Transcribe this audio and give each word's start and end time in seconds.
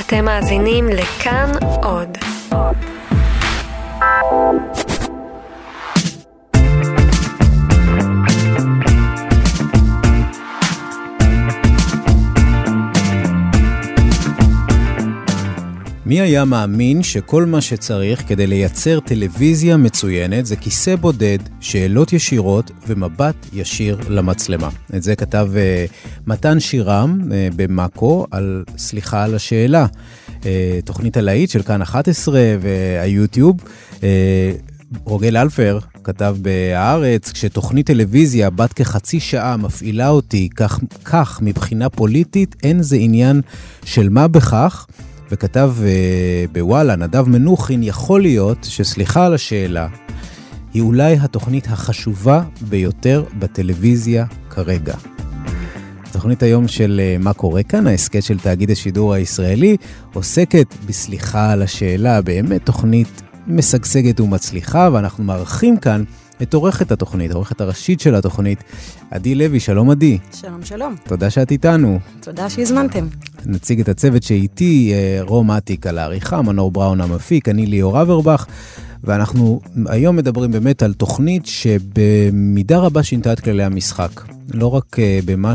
אתם 0.00 0.24
מאזינים 0.24 0.88
לכאן 0.88 1.50
עוד. 1.82 2.18
מי 16.10 16.20
היה 16.20 16.44
מאמין 16.44 17.02
שכל 17.02 17.44
מה 17.46 17.60
שצריך 17.60 18.22
כדי 18.28 18.46
לייצר 18.46 19.00
טלוויזיה 19.00 19.76
מצוינת 19.76 20.46
זה 20.46 20.56
כיסא 20.56 20.96
בודד, 20.96 21.38
שאלות 21.60 22.12
ישירות 22.12 22.70
ומבט 22.86 23.34
ישיר 23.52 24.00
למצלמה. 24.08 24.68
את 24.96 25.02
זה 25.02 25.16
כתב 25.16 25.48
uh, 25.52 25.92
מתן 26.26 26.60
שירם 26.60 27.20
uh, 27.20 27.54
במאקו 27.56 28.26
על 28.30 28.64
סליחה 28.78 29.24
על 29.24 29.34
השאלה. 29.34 29.86
Uh, 30.40 30.44
תוכנית 30.84 31.16
הלהיט 31.16 31.50
של 31.50 31.62
כאן 31.62 31.82
11 31.82 32.40
והיוטיוב. 32.60 33.56
Uh, 33.90 34.02
רוגל 35.04 35.36
אלפר 35.36 35.78
כתב 36.04 36.36
בהארץ, 36.42 37.32
כשתוכנית 37.32 37.86
טלוויזיה 37.86 38.50
בת 38.50 38.72
כחצי 38.72 39.20
שעה 39.20 39.56
מפעילה 39.56 40.08
אותי 40.08 40.48
כך, 40.56 40.80
כך 41.04 41.38
מבחינה 41.42 41.88
פוליטית, 41.88 42.56
אין 42.62 42.82
זה 42.82 42.96
עניין 42.96 43.40
של 43.84 44.08
מה 44.08 44.28
בכך. 44.28 44.86
וכתב 45.30 45.72
uh, 45.78 46.52
בוואלה, 46.52 46.96
נדב 46.96 47.28
מנוחין, 47.28 47.82
יכול 47.82 48.20
להיות 48.20 48.58
שסליחה 48.62 49.26
על 49.26 49.34
השאלה, 49.34 49.88
היא 50.74 50.82
אולי 50.82 51.16
התוכנית 51.20 51.66
החשובה 51.66 52.42
ביותר 52.68 53.24
בטלוויזיה 53.38 54.24
כרגע. 54.50 54.94
התוכנית 56.02 56.42
היום 56.42 56.68
של 56.68 57.00
uh, 57.00 57.22
מה 57.22 57.32
קורה 57.32 57.62
כאן, 57.62 57.86
ההסכת 57.86 58.22
של 58.22 58.38
תאגיד 58.38 58.70
השידור 58.70 59.14
הישראלי, 59.14 59.76
עוסקת 60.14 60.74
בסליחה 60.86 61.52
על 61.52 61.62
השאלה, 61.62 62.22
באמת 62.22 62.66
תוכנית 62.66 63.22
משגשגת 63.46 64.20
ומצליחה, 64.20 64.88
ואנחנו 64.92 65.24
מארחים 65.24 65.76
כאן 65.76 66.04
את 66.42 66.54
עורכת 66.54 66.92
התוכנית, 66.92 67.30
העורכת 67.30 67.60
הראשית 67.60 68.00
של 68.00 68.14
התוכנית, 68.14 68.64
עדי 69.10 69.34
לוי. 69.34 69.60
שלום 69.60 69.90
עדי. 69.90 70.18
שלום, 70.34 70.64
שלום. 70.64 70.96
תודה 71.04 71.30
שאת 71.30 71.50
איתנו. 71.50 71.98
תודה 72.20 72.50
שהזמנתם. 72.50 73.06
נציג 73.46 73.80
את 73.80 73.88
הצוות 73.88 74.22
שאיתי, 74.22 74.92
אה, 74.94 75.22
רום 75.22 75.50
אטיק 75.50 75.86
על 75.86 75.98
העריכה, 75.98 76.42
מנור 76.42 76.70
בראון 76.70 77.00
המפיק, 77.00 77.48
אני 77.48 77.66
ליאור 77.66 78.02
אברבך, 78.02 78.46
ואנחנו 79.04 79.60
היום 79.86 80.16
מדברים 80.16 80.52
באמת 80.52 80.82
על 80.82 80.92
תוכנית 80.92 81.46
שבמידה 81.46 82.78
רבה 82.78 83.02
שינתה 83.02 83.32
את 83.32 83.40
כללי 83.40 83.64
המשחק. 83.64 84.20
לא 84.54 84.74
רק 84.74 84.98
אה, 84.98 85.18
במה 85.24 85.52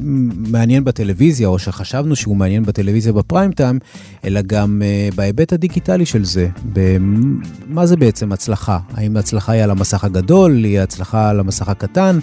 שמעניין 0.00 0.84
בטלוויזיה, 0.84 1.48
או 1.48 1.58
שחשבנו 1.58 2.16
שהוא 2.16 2.36
מעניין 2.36 2.62
בטלוויזיה 2.62 3.12
בפריים 3.12 3.52
טיים, 3.52 3.78
אלא 4.24 4.40
גם 4.42 4.82
אה, 4.84 5.08
בהיבט 5.14 5.52
הדיגיטלי 5.52 6.06
של 6.06 6.24
זה. 6.24 6.48
מה 7.66 7.86
זה 7.86 7.96
בעצם 7.96 8.32
הצלחה? 8.32 8.78
האם 8.94 9.16
ההצלחה 9.16 9.52
היא 9.52 9.62
על 9.62 9.70
המסך 9.70 10.04
הגדול, 10.04 10.64
היא 10.64 10.80
הצלחה 10.80 11.30
על 11.30 11.40
המסך 11.40 11.68
הקטן? 11.68 12.18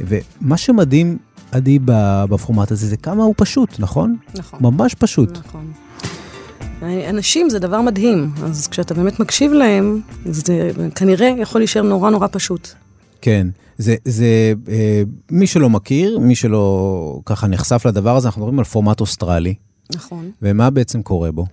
ומה 0.00 0.56
שמדהים, 0.56 1.18
עדי, 1.52 1.78
בפורמט 2.30 2.72
הזה, 2.72 2.86
זה 2.86 2.96
כמה 2.96 3.24
הוא 3.24 3.34
פשוט, 3.36 3.80
נכון? 3.80 4.16
נכון. 4.34 4.58
ממש 4.62 4.94
פשוט. 4.94 5.38
נכון. 5.38 5.72
אנשים 6.82 7.50
זה 7.50 7.58
דבר 7.58 7.80
מדהים, 7.80 8.30
אז 8.44 8.66
כשאתה 8.66 8.94
באמת 8.94 9.20
מקשיב 9.20 9.52
להם, 9.52 10.00
זה 10.24 10.70
כנראה 10.94 11.32
יכול 11.38 11.60
להישאר 11.60 11.82
נורא 11.82 12.10
נורא 12.10 12.26
פשוט. 12.30 12.68
כן. 13.20 13.46
זה, 13.78 13.96
זה 14.04 14.52
אה, 14.68 15.02
מי 15.30 15.46
שלא 15.46 15.70
מכיר, 15.70 16.18
מי 16.18 16.34
שלא 16.34 17.20
ככה 17.26 17.46
נחשף 17.46 17.86
לדבר 17.86 18.16
הזה, 18.16 18.28
אנחנו 18.28 18.40
מדברים 18.40 18.58
על 18.58 18.64
פורמט 18.64 19.00
אוסטרלי. 19.00 19.54
נכון. 19.94 20.30
ומה 20.42 20.70
בעצם 20.70 21.02
קורה 21.02 21.32
בו? 21.32 21.46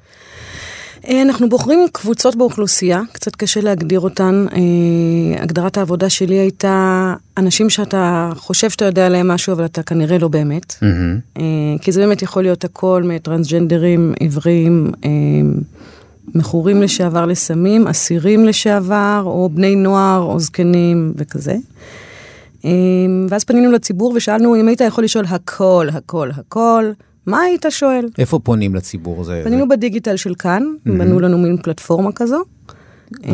אה, 1.08 1.22
אנחנו 1.22 1.50
בוחרים 1.50 1.80
קבוצות 1.92 2.36
באוכלוסייה, 2.36 3.02
קצת 3.12 3.36
קשה 3.36 3.62
להגדיר 3.62 4.00
אותן. 4.00 4.46
אה, 4.52 5.44
הגדרת 5.44 5.78
העבודה 5.78 6.10
שלי 6.10 6.36
הייתה 6.36 7.14
אנשים 7.38 7.70
שאתה 7.70 8.32
חושב 8.36 8.70
שאתה 8.70 8.86
יודע 8.86 9.06
עליהם 9.06 9.28
משהו, 9.28 9.54
אבל 9.54 9.66
אתה 9.66 9.84
כנראה 9.84 10.18
לא 10.18 10.28
באמת. 10.28 10.74
Mm-hmm. 10.74 11.40
כי 11.82 11.92
זה 11.92 12.02
באמת 12.02 12.22
יכול 12.22 12.44
להיות 12.44 12.64
הכל 12.64 13.04
מטרנסג'נדרים, 13.06 14.14
עיוורים, 14.20 14.92
מכורים 16.36 16.82
לשעבר 16.82 17.26
לסמים, 17.26 17.88
אסירים 17.88 18.46
לשעבר, 18.46 19.22
או 19.26 19.50
בני 19.54 19.76
נוער, 19.76 20.22
או 20.22 20.40
זקנים 20.40 21.14
וכזה. 21.18 21.56
ואז 23.30 23.44
פנינו 23.44 23.72
לציבור 23.72 24.14
ושאלנו 24.16 24.56
אם 24.56 24.68
היית 24.68 24.82
יכול 24.82 25.04
לשאול 25.04 25.26
הכל, 25.30 25.88
הכל, 25.94 26.30
הכל. 26.38 26.92
מה 27.26 27.40
היית 27.40 27.66
שואל? 27.70 28.08
איפה 28.18 28.40
פונים 28.40 28.76
לציבור? 28.76 29.24
זה, 29.24 29.42
פנינו 29.44 29.66
זה... 29.70 29.76
בדיגיטל 29.76 30.16
של 30.16 30.36
כאן, 30.36 30.64
mm-hmm. 30.64 30.90
בנו 30.92 31.20
לנו 31.20 31.38
מין 31.38 31.58
פלטפורמה 31.64 32.12
כזו. 32.12 32.44
Uh-huh. 33.14 33.28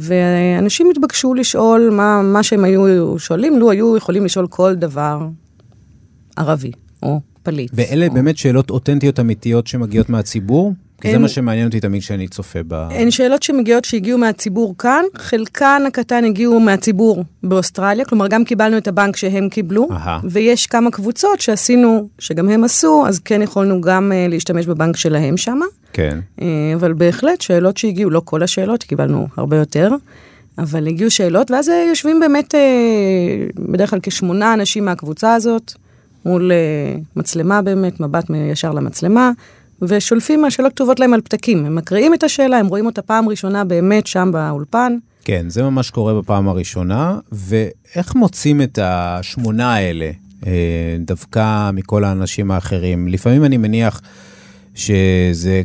ואנשים 0.00 0.90
התבקשו 0.90 1.34
לשאול 1.34 1.90
מה, 1.92 2.22
מה 2.22 2.42
שהם 2.42 2.64
היו 2.64 3.18
שואלים, 3.18 3.58
לו 3.58 3.70
היו 3.70 3.96
יכולים 3.96 4.24
לשאול 4.24 4.46
כל 4.46 4.74
דבר 4.74 5.28
ערבי 6.36 6.72
או 7.02 7.20
פליט. 7.42 7.70
ואלה 7.74 8.06
או... 8.06 8.14
באמת 8.14 8.36
שאלות 8.36 8.70
אותנטיות 8.70 9.20
אמיתיות 9.20 9.66
שמגיעות 9.66 10.10
מהציבור? 10.10 10.72
כי 11.00 11.08
אין, 11.08 11.16
זה 11.16 11.18
מה 11.18 11.28
שמעניין 11.28 11.66
אותי 11.66 11.80
תמיד 11.80 12.02
כשאני 12.02 12.28
צופה 12.28 12.58
ב... 12.68 12.74
הן 12.74 13.10
שאלות 13.10 13.42
שמגיעות 13.42 13.84
שהגיעו 13.84 14.18
מהציבור 14.18 14.74
כאן, 14.78 15.04
חלקן 15.16 15.82
הקטן 15.86 16.24
הגיעו 16.24 16.60
מהציבור 16.60 17.24
באוסטרליה, 17.42 18.04
כלומר 18.04 18.28
גם 18.28 18.44
קיבלנו 18.44 18.78
את 18.78 18.88
הבנק 18.88 19.16
שהם 19.16 19.48
קיבלו, 19.48 19.88
Aha. 19.90 20.08
ויש 20.24 20.66
כמה 20.66 20.90
קבוצות 20.90 21.40
שעשינו, 21.40 22.08
שגם 22.18 22.48
הם 22.48 22.64
עשו, 22.64 23.04
אז 23.06 23.18
כן 23.18 23.42
יכולנו 23.42 23.80
גם 23.80 24.12
uh, 24.12 24.30
להשתמש 24.30 24.66
בבנק 24.66 24.96
שלהם 24.96 25.36
שם. 25.36 25.58
כן. 25.92 26.18
Uh, 26.38 26.42
אבל 26.74 26.92
בהחלט 26.92 27.40
שאלות 27.40 27.76
שהגיעו, 27.76 28.10
לא 28.10 28.22
כל 28.24 28.42
השאלות, 28.42 28.82
קיבלנו 28.82 29.26
הרבה 29.36 29.56
יותר. 29.56 29.90
אבל 30.58 30.86
הגיעו 30.86 31.10
שאלות, 31.10 31.50
ואז 31.50 31.70
יושבים 31.88 32.20
באמת, 32.20 32.54
בדרך 33.58 33.90
כלל 33.90 33.98
כשמונה 34.02 34.54
אנשים 34.54 34.84
מהקבוצה 34.84 35.34
הזאת, 35.34 35.72
מול 36.24 36.52
מצלמה 37.16 37.62
באמת, 37.62 38.00
מבט 38.00 38.24
ישר 38.52 38.70
למצלמה, 38.70 39.30
ושולפים 39.82 40.42
מהשאלות 40.42 40.72
כתובות 40.72 41.00
להם 41.00 41.14
על 41.14 41.20
פתקים. 41.20 41.66
הם 41.66 41.74
מקריאים 41.74 42.14
את 42.14 42.22
השאלה, 42.22 42.58
הם 42.58 42.66
רואים 42.66 42.86
אותה 42.86 43.02
פעם 43.02 43.28
ראשונה 43.28 43.64
באמת 43.64 44.06
שם 44.06 44.30
באולפן. 44.32 44.96
כן, 45.24 45.48
זה 45.48 45.62
ממש 45.62 45.90
קורה 45.90 46.14
בפעם 46.14 46.48
הראשונה. 46.48 47.18
ואיך 47.32 48.14
מוצאים 48.14 48.62
את 48.62 48.78
השמונה 48.82 49.74
האלה, 49.74 50.10
אה, 50.46 50.96
דווקא 51.00 51.70
מכל 51.70 52.04
האנשים 52.04 52.50
האחרים? 52.50 53.08
לפעמים 53.08 53.44
אני 53.44 53.56
מניח 53.56 54.00
שזה 54.74 55.62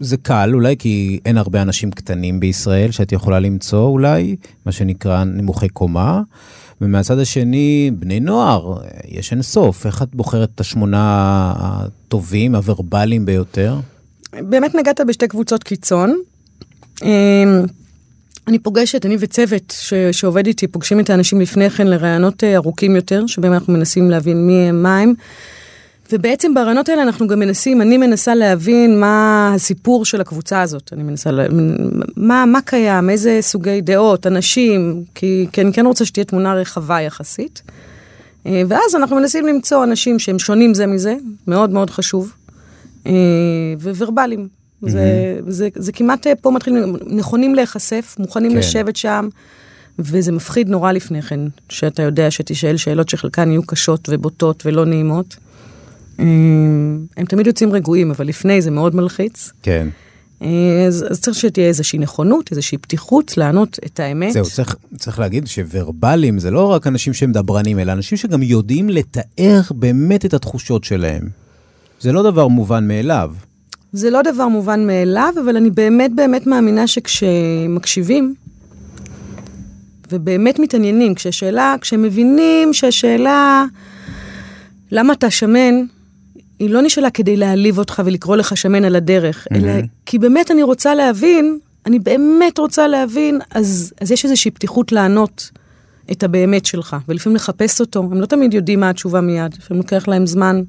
זה 0.00 0.16
קל, 0.16 0.50
אולי 0.54 0.76
כי 0.78 1.20
אין 1.24 1.38
הרבה 1.38 1.62
אנשים 1.62 1.90
קטנים 1.90 2.40
בישראל 2.40 2.90
שאת 2.90 3.12
יכולה 3.12 3.38
למצוא 3.38 3.86
אולי, 3.86 4.36
מה 4.66 4.72
שנקרא 4.72 5.24
נמוכי 5.24 5.68
קומה. 5.68 6.22
ומהצד 6.80 7.18
השני, 7.18 7.90
בני 7.98 8.20
נוער, 8.20 8.76
יש 9.08 9.32
אין 9.32 9.42
סוף. 9.42 9.86
איך 9.86 10.02
את 10.02 10.14
בוחרת 10.14 10.48
את 10.54 10.60
השמונה 10.60 11.52
הטובים, 11.56 12.54
הוורבליים 12.54 13.26
ביותר? 13.26 13.76
באמת 14.32 14.74
נגעת 14.74 15.00
בשתי 15.08 15.28
קבוצות 15.28 15.62
קיצון. 15.62 16.18
אמ, 17.02 17.62
אני 18.48 18.58
פוגשת, 18.58 19.06
אני 19.06 19.16
וצוות 19.20 19.74
ש, 19.80 19.94
שעובד 20.12 20.46
איתי, 20.46 20.66
פוגשים 20.66 21.00
את 21.00 21.10
האנשים 21.10 21.40
לפני 21.40 21.70
כן 21.70 21.86
לרעיונות 21.86 22.44
אה, 22.44 22.56
ארוכים 22.56 22.96
יותר, 22.96 23.26
שבהם 23.26 23.52
אנחנו 23.52 23.72
מנסים 23.72 24.10
להבין 24.10 24.46
מי 24.46 24.68
הם, 24.68 24.82
מה 24.82 24.98
הם. 24.98 25.14
ובעצם 26.12 26.54
ברעיונות 26.54 26.88
האלה 26.88 27.02
אנחנו 27.02 27.26
גם 27.26 27.38
מנסים, 27.38 27.82
אני 27.82 27.96
מנסה 27.96 28.34
להבין 28.34 29.00
מה 29.00 29.52
הסיפור 29.54 30.04
של 30.04 30.20
הקבוצה 30.20 30.62
הזאת. 30.62 30.90
אני 30.92 31.02
מנסה, 31.02 31.30
להבין 31.30 31.90
מה, 32.16 32.44
מה 32.46 32.60
קיים, 32.64 33.10
איזה 33.10 33.38
סוגי 33.40 33.80
דעות, 33.80 34.26
אנשים, 34.26 35.02
כי, 35.14 35.46
כי 35.52 35.60
אני 35.60 35.72
כן 35.72 35.86
רוצה 35.86 36.04
שתהיה 36.04 36.24
תמונה 36.24 36.54
רחבה 36.54 37.00
יחסית. 37.00 37.62
אה, 38.46 38.62
ואז 38.68 38.94
אנחנו 38.96 39.16
מנסים 39.16 39.46
למצוא 39.46 39.84
אנשים 39.84 40.18
שהם 40.18 40.38
שונים 40.38 40.74
זה 40.74 40.86
מזה, 40.86 41.16
מאוד 41.46 41.70
מאוד 41.70 41.90
חשוב, 41.90 42.32
אה, 43.06 43.12
וורבליים. 43.80 44.48
Mm-hmm. 44.48 44.90
זה, 44.90 45.38
זה, 45.46 45.68
זה 45.74 45.92
כמעט 45.92 46.26
אה, 46.26 46.34
פה 46.34 46.50
מתחילים, 46.50 46.96
נכונים 47.06 47.54
להיחשף, 47.54 48.16
מוכנים 48.18 48.50
כן. 48.50 48.56
לשבת 48.56 48.96
שם, 48.96 49.28
וזה 49.98 50.32
מפחיד 50.32 50.68
נורא 50.68 50.92
לפני 50.92 51.22
כן, 51.22 51.40
שאתה 51.68 52.02
יודע 52.02 52.30
שתשאל 52.30 52.76
שאלות 52.76 53.08
שחלקן 53.08 53.50
יהיו 53.50 53.62
קשות 53.66 54.08
ובוטות 54.12 54.62
ולא 54.66 54.84
נעימות. 54.84 55.36
הם 56.18 57.24
תמיד 57.28 57.46
יוצאים 57.46 57.72
רגועים, 57.72 58.10
אבל 58.10 58.26
לפני 58.26 58.62
זה 58.62 58.70
מאוד 58.70 58.96
מלחיץ. 58.96 59.52
כן. 59.62 59.88
אז, 60.40 61.06
אז 61.10 61.20
צריך 61.20 61.36
שתהיה 61.38 61.66
איזושהי 61.68 61.98
נכונות, 61.98 62.50
איזושהי 62.50 62.78
פתיחות 62.78 63.36
לענות 63.36 63.78
את 63.86 64.00
האמת. 64.00 64.32
זהו, 64.32 64.44
צריך, 64.44 64.76
צריך 64.96 65.18
להגיד 65.18 65.46
שוורבלים 65.46 66.38
זה 66.38 66.50
לא 66.50 66.66
רק 66.66 66.86
אנשים 66.86 67.12
שהם 67.12 67.32
דברנים, 67.32 67.78
אלא 67.78 67.92
אנשים 67.92 68.18
שגם 68.18 68.42
יודעים 68.42 68.88
לתאר 68.88 69.60
באמת 69.70 70.24
את 70.24 70.34
התחושות 70.34 70.84
שלהם. 70.84 71.22
זה 72.00 72.12
לא 72.12 72.22
דבר 72.22 72.48
מובן 72.48 72.88
מאליו. 72.88 73.32
זה 73.92 74.10
לא 74.10 74.22
דבר 74.22 74.48
מובן 74.48 74.86
מאליו, 74.86 75.34
אבל 75.44 75.56
אני 75.56 75.70
באמת 75.70 76.10
באמת 76.14 76.46
מאמינה 76.46 76.86
שכשמקשיבים, 76.86 78.34
ובאמת 80.12 80.58
מתעניינים, 80.58 81.14
כששאלה, 81.14 81.74
כשמבינים 81.80 82.74
שהשאלה, 82.74 83.64
למה 84.90 85.12
אתה 85.12 85.30
שמן, 85.30 85.74
היא 86.58 86.70
לא 86.70 86.82
נשאלה 86.82 87.10
כדי 87.10 87.36
להעליב 87.36 87.78
אותך 87.78 88.02
ולקרוא 88.04 88.36
לך 88.36 88.56
שמן 88.56 88.84
על 88.84 88.96
הדרך, 88.96 89.46
mm-hmm. 89.46 89.56
אלא 89.56 89.72
כי 90.06 90.18
באמת 90.18 90.50
אני 90.50 90.62
רוצה 90.62 90.94
להבין, 90.94 91.58
אני 91.86 91.98
באמת 91.98 92.58
רוצה 92.58 92.88
להבין, 92.88 93.40
אז, 93.50 93.92
אז 94.00 94.12
יש 94.12 94.24
איזושהי 94.24 94.50
פתיחות 94.50 94.92
לענות 94.92 95.50
את 96.12 96.22
הבאמת 96.22 96.66
שלך, 96.66 96.96
ולפעמים 97.08 97.36
לחפש 97.36 97.80
אותו. 97.80 98.00
הם 98.00 98.20
לא 98.20 98.26
תמיד 98.26 98.54
יודעים 98.54 98.80
מה 98.80 98.90
התשובה 98.90 99.20
מיד, 99.20 99.54
לפעמים 99.58 99.82
לוקח 99.82 100.08
להם 100.08 100.26
זמן. 100.26 100.62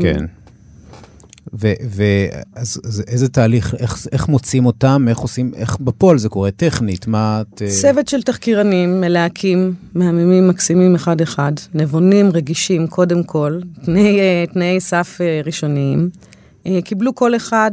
כן. 0.00 0.24
ואז 1.52 2.80
איזה 3.06 3.28
תהליך, 3.28 3.74
איך, 3.74 4.06
איך 4.12 4.28
מוצאים 4.28 4.66
אותם, 4.66 5.06
איך 5.08 5.18
עושים, 5.18 5.52
איך 5.56 5.76
בפועל 5.80 6.18
זה 6.18 6.28
קורה 6.28 6.50
טכנית, 6.50 7.06
מה 7.06 7.42
את... 7.42 7.62
אה, 7.62 7.68
צוות 7.80 8.08
של 8.08 8.22
תחקירנים, 8.22 9.00
מלהקים, 9.00 9.74
מהממים 9.94 10.48
מקסימים 10.48 10.94
אחד-אחד, 10.94 11.52
נבונים, 11.74 12.30
רגישים, 12.32 12.86
קודם 12.86 13.22
כל, 13.22 13.60
תנאי, 13.84 14.20
אה, 14.20 14.44
תנאי 14.52 14.80
סף 14.80 15.18
אה, 15.20 15.40
ראשוניים. 15.44 16.10
קיבלו 16.84 17.14
כל 17.14 17.36
אחד 17.36 17.70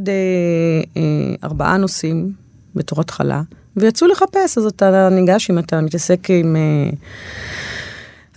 ארבעה 1.44 1.77
נושאים 1.77 2.31
בתור 2.75 3.01
התחלה, 3.01 3.42
ויצאו 3.77 4.07
לחפש, 4.07 4.57
אז 4.57 4.66
אתה 4.66 5.10
ניגש 5.12 5.50
אם 5.50 5.60
אתה 5.60 5.81
מתעסק 5.81 6.27
עם... 6.30 6.56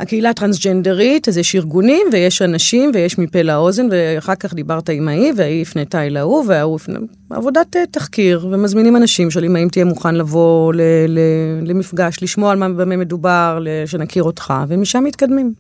הקהילה 0.02 0.31
הטרנסג'נדרית, 0.31 1.28
אז 1.28 1.38
יש 1.38 1.54
ארגונים 1.54 2.06
ויש 2.12 2.43
אנשים 2.43 2.90
ויש 2.94 3.19
מפה 3.19 3.43
לאוזן, 3.43 3.87
ואחר 3.90 4.34
כך 4.34 4.54
דיברת 4.54 4.88
עם 4.88 5.08
ההיא, 5.08 5.32
וההיא 5.37 5.62
הפנתה 5.62 6.06
אל 6.06 6.16
ההוא, 6.16 6.44
וההוא 6.49 6.76
הפנה... 6.76 6.99
עבודת 7.31 7.76
אה, 7.76 7.87
תחקיר, 7.90 8.49
ומזמינים 8.50 8.96
אנשים, 8.96 9.31
שואלים 9.31 9.56
האם 9.56 9.69
תהיה 9.69 9.84
מוכן 9.84 10.14
לבוא 10.14 10.75
ל- 10.75 10.81
ל- 11.08 11.60
למפגש, 11.64 12.22
לשמוע 12.22 12.52
על 12.52 12.58
מה 12.58 12.69
במה 12.69 12.96
מדובר, 12.96 13.64
שנכיר 13.87 14.22
אותך, 14.22 14.54
ומשם 14.69 15.04
מתקדמים. 15.04 15.52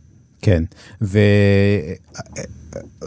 כן, 0.42 0.62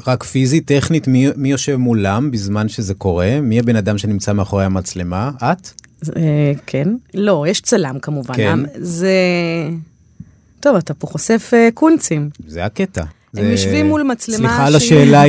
ורק 0.06 0.24
פיזית, 0.24 0.68
טכנית, 0.68 1.08
מי, 1.08 1.28
מי 1.36 1.52
יושב 1.52 1.76
מולם 1.76 2.32
בזמן 2.32 2.68
שזה 2.68 2.94
קורה? 2.94 3.40
מי 3.42 3.60
הבן 3.60 3.76
אדם 3.76 3.98
שנמצא 3.98 4.34
מאחורי 4.34 4.66
המצלמה? 4.66 5.32
את? 5.38 5.70
אה, 6.16 6.52
כן. 6.66 6.88
לא, 7.14 7.46
יש 7.48 7.62
צלם 7.62 8.00
כמובן. 8.02 8.34
כן. 8.34 8.60
זה... 8.76 9.10
טוב, 10.66 10.76
אתה 10.76 10.94
פה 10.94 11.08
חושף 11.08 11.52
אה, 11.54 11.72
קונצים. 11.74 12.30
זה 12.48 12.66
הקטע. 12.66 13.04
הם. 13.38 13.52
יושבים 13.52 13.88
מול 13.88 14.04
מצלמה 14.04 14.38
סליחה 14.38 14.66
על 14.66 14.76
השאלה 14.76 15.24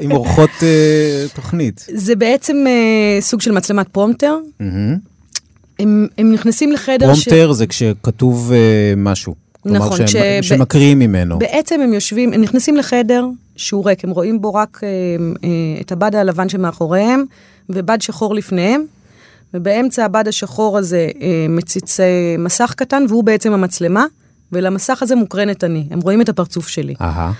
עם 0.00 0.10
עורכות 0.10 0.50
אה, 0.50 1.34
תוכנית. 1.34 1.86
זה 2.06 2.16
בעצם 2.16 2.56
אה, 2.66 3.22
סוג 3.22 3.40
של 3.40 3.52
מצלמת 3.52 3.88
פרומפטר. 3.88 4.36
הם, 5.78 6.06
הם 6.18 6.32
נכנסים 6.32 6.72
לחדר 6.72 6.98
פרומפטר 6.98 7.20
ש... 7.20 7.28
פרומפטר 7.28 7.52
זה 7.52 7.66
כשכתוב 7.66 8.52
uh, 8.52 8.54
משהו. 8.96 9.34
נכון. 9.64 9.88
כלומר, 9.88 10.06
שהם, 10.06 10.42
כש... 10.42 10.48
שמקריאים 10.48 10.98
ממנו. 10.98 11.38
בעצם 11.38 11.80
הם 11.80 11.92
יושבים, 11.92 12.32
הם 12.32 12.40
נכנסים 12.40 12.76
לחדר 12.76 13.26
שהוא 13.56 13.86
ריק, 13.86 14.04
הם 14.04 14.10
רואים 14.10 14.40
בו 14.40 14.54
רק 14.54 14.80
uh, 14.80 14.80
uh, 14.80 15.46
את 15.80 15.92
הבד 15.92 16.14
הלבן 16.14 16.48
שמאחוריהם 16.48 17.24
ובד 17.68 18.02
שחור 18.02 18.34
לפניהם. 18.34 18.84
ובאמצע 19.54 20.04
הבד 20.04 20.28
השחור 20.28 20.78
הזה 20.78 21.08
uh, 21.14 21.22
מציץ 21.48 22.00
uh, 22.00 22.02
מסך 22.38 22.74
קטן, 22.76 23.04
והוא 23.08 23.24
בעצם 23.24 23.52
המצלמה. 23.52 24.06
ולמסך 24.52 25.02
הזה 25.02 25.16
מוקרנת 25.16 25.64
אני, 25.64 25.86
הם 25.90 26.00
רואים 26.00 26.20
את 26.20 26.28
הפרצוף 26.28 26.68
שלי. 26.68 26.94
אהה. 27.00 27.32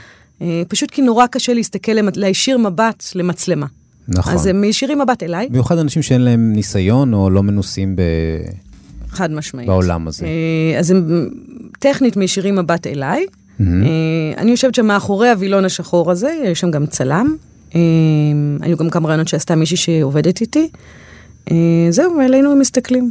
אה, 0.43 0.63
פשוט 0.69 0.91
כי 0.91 1.03
נורא 1.03 1.27
קשה 1.27 1.55
להסתכל, 1.55 1.93
להישיר 2.17 2.59
מבט 2.59 3.05
למצלמה. 3.15 3.67
נכון. 4.09 4.35
אז 4.35 4.47
הם 4.47 4.61
מישירים 4.61 4.99
מבט 4.99 5.23
אליי. 5.23 5.49
במיוחד 5.49 5.79
אנשים 5.79 6.03
שאין 6.03 6.21
להם 6.21 6.53
ניסיון 6.53 7.15
או 7.15 7.31
לא 7.31 7.43
מנוסים 7.43 7.97
ב... 7.97 8.03
חד 9.09 9.33
משמעית. 9.33 9.69
בעולם 9.69 10.09
הזה. 10.09 10.27
אה, 10.27 10.79
אז 10.79 10.91
הם 10.91 11.29
טכנית 11.79 12.17
מישירים 12.17 12.57
מבט 12.57 12.87
אליי. 12.87 13.27
Mm-hmm. 13.27 13.65
אני 14.37 14.51
יושבת 14.51 14.75
שם 14.75 14.87
מאחורי 14.87 15.31
הווילון 15.31 15.65
השחור 15.65 16.11
הזה, 16.11 16.43
יש 16.45 16.61
שם 16.61 16.71
גם 16.71 16.87
צלם. 16.87 17.37
היו 18.61 18.77
גם 18.77 18.91
כמה 18.91 19.09
רעיונות 19.09 19.29
שעשתה 19.29 19.55
מישהי 19.55 19.77
שעובדת 19.77 20.41
איתי. 20.41 20.69
זהו, 21.91 22.21
אלינו 22.21 22.53
הם 22.53 22.59
מסתכלים. 22.59 23.11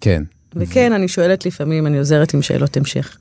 כן. 0.00 0.22
וכן, 0.56 0.92
אני 0.92 1.08
שואלת 1.08 1.46
לפעמים, 1.46 1.86
אני 1.86 1.98
עוזרת 1.98 2.34
עם 2.34 2.42
שאלות 2.42 2.76
המשך. 2.76 3.16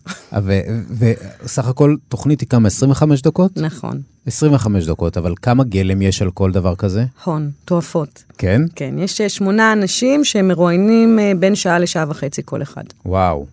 וסך 1.00 1.68
הכל 1.68 1.96
תוכנית 2.10 2.42
היא 2.42 2.50
כמה? 2.50 2.68
25 2.68 3.22
דקות? 3.22 3.58
נכון. 3.58 4.02
25 4.26 4.86
דקות, 4.86 5.18
אבל 5.18 5.34
כמה 5.42 5.64
גלם 5.64 6.02
יש 6.02 6.22
על 6.22 6.32
כל 6.32 6.52
דבר 6.52 6.76
כזה? 6.76 7.06
הון, 7.24 7.52
תועפות. 7.66 8.24
כן? 8.38 8.62
כן, 8.76 8.96
יש 9.00 9.22
שמונה 9.22 9.74
אנשים 9.74 10.26
שמרואיינים 10.26 11.20
אה, 11.20 11.32
בין 11.40 11.56
שעה 11.56 11.80
לשעה 11.80 12.06
וחצי 12.10 12.42
כל 12.46 12.62
אחד. 12.62 12.84
וואו. 13.06 13.46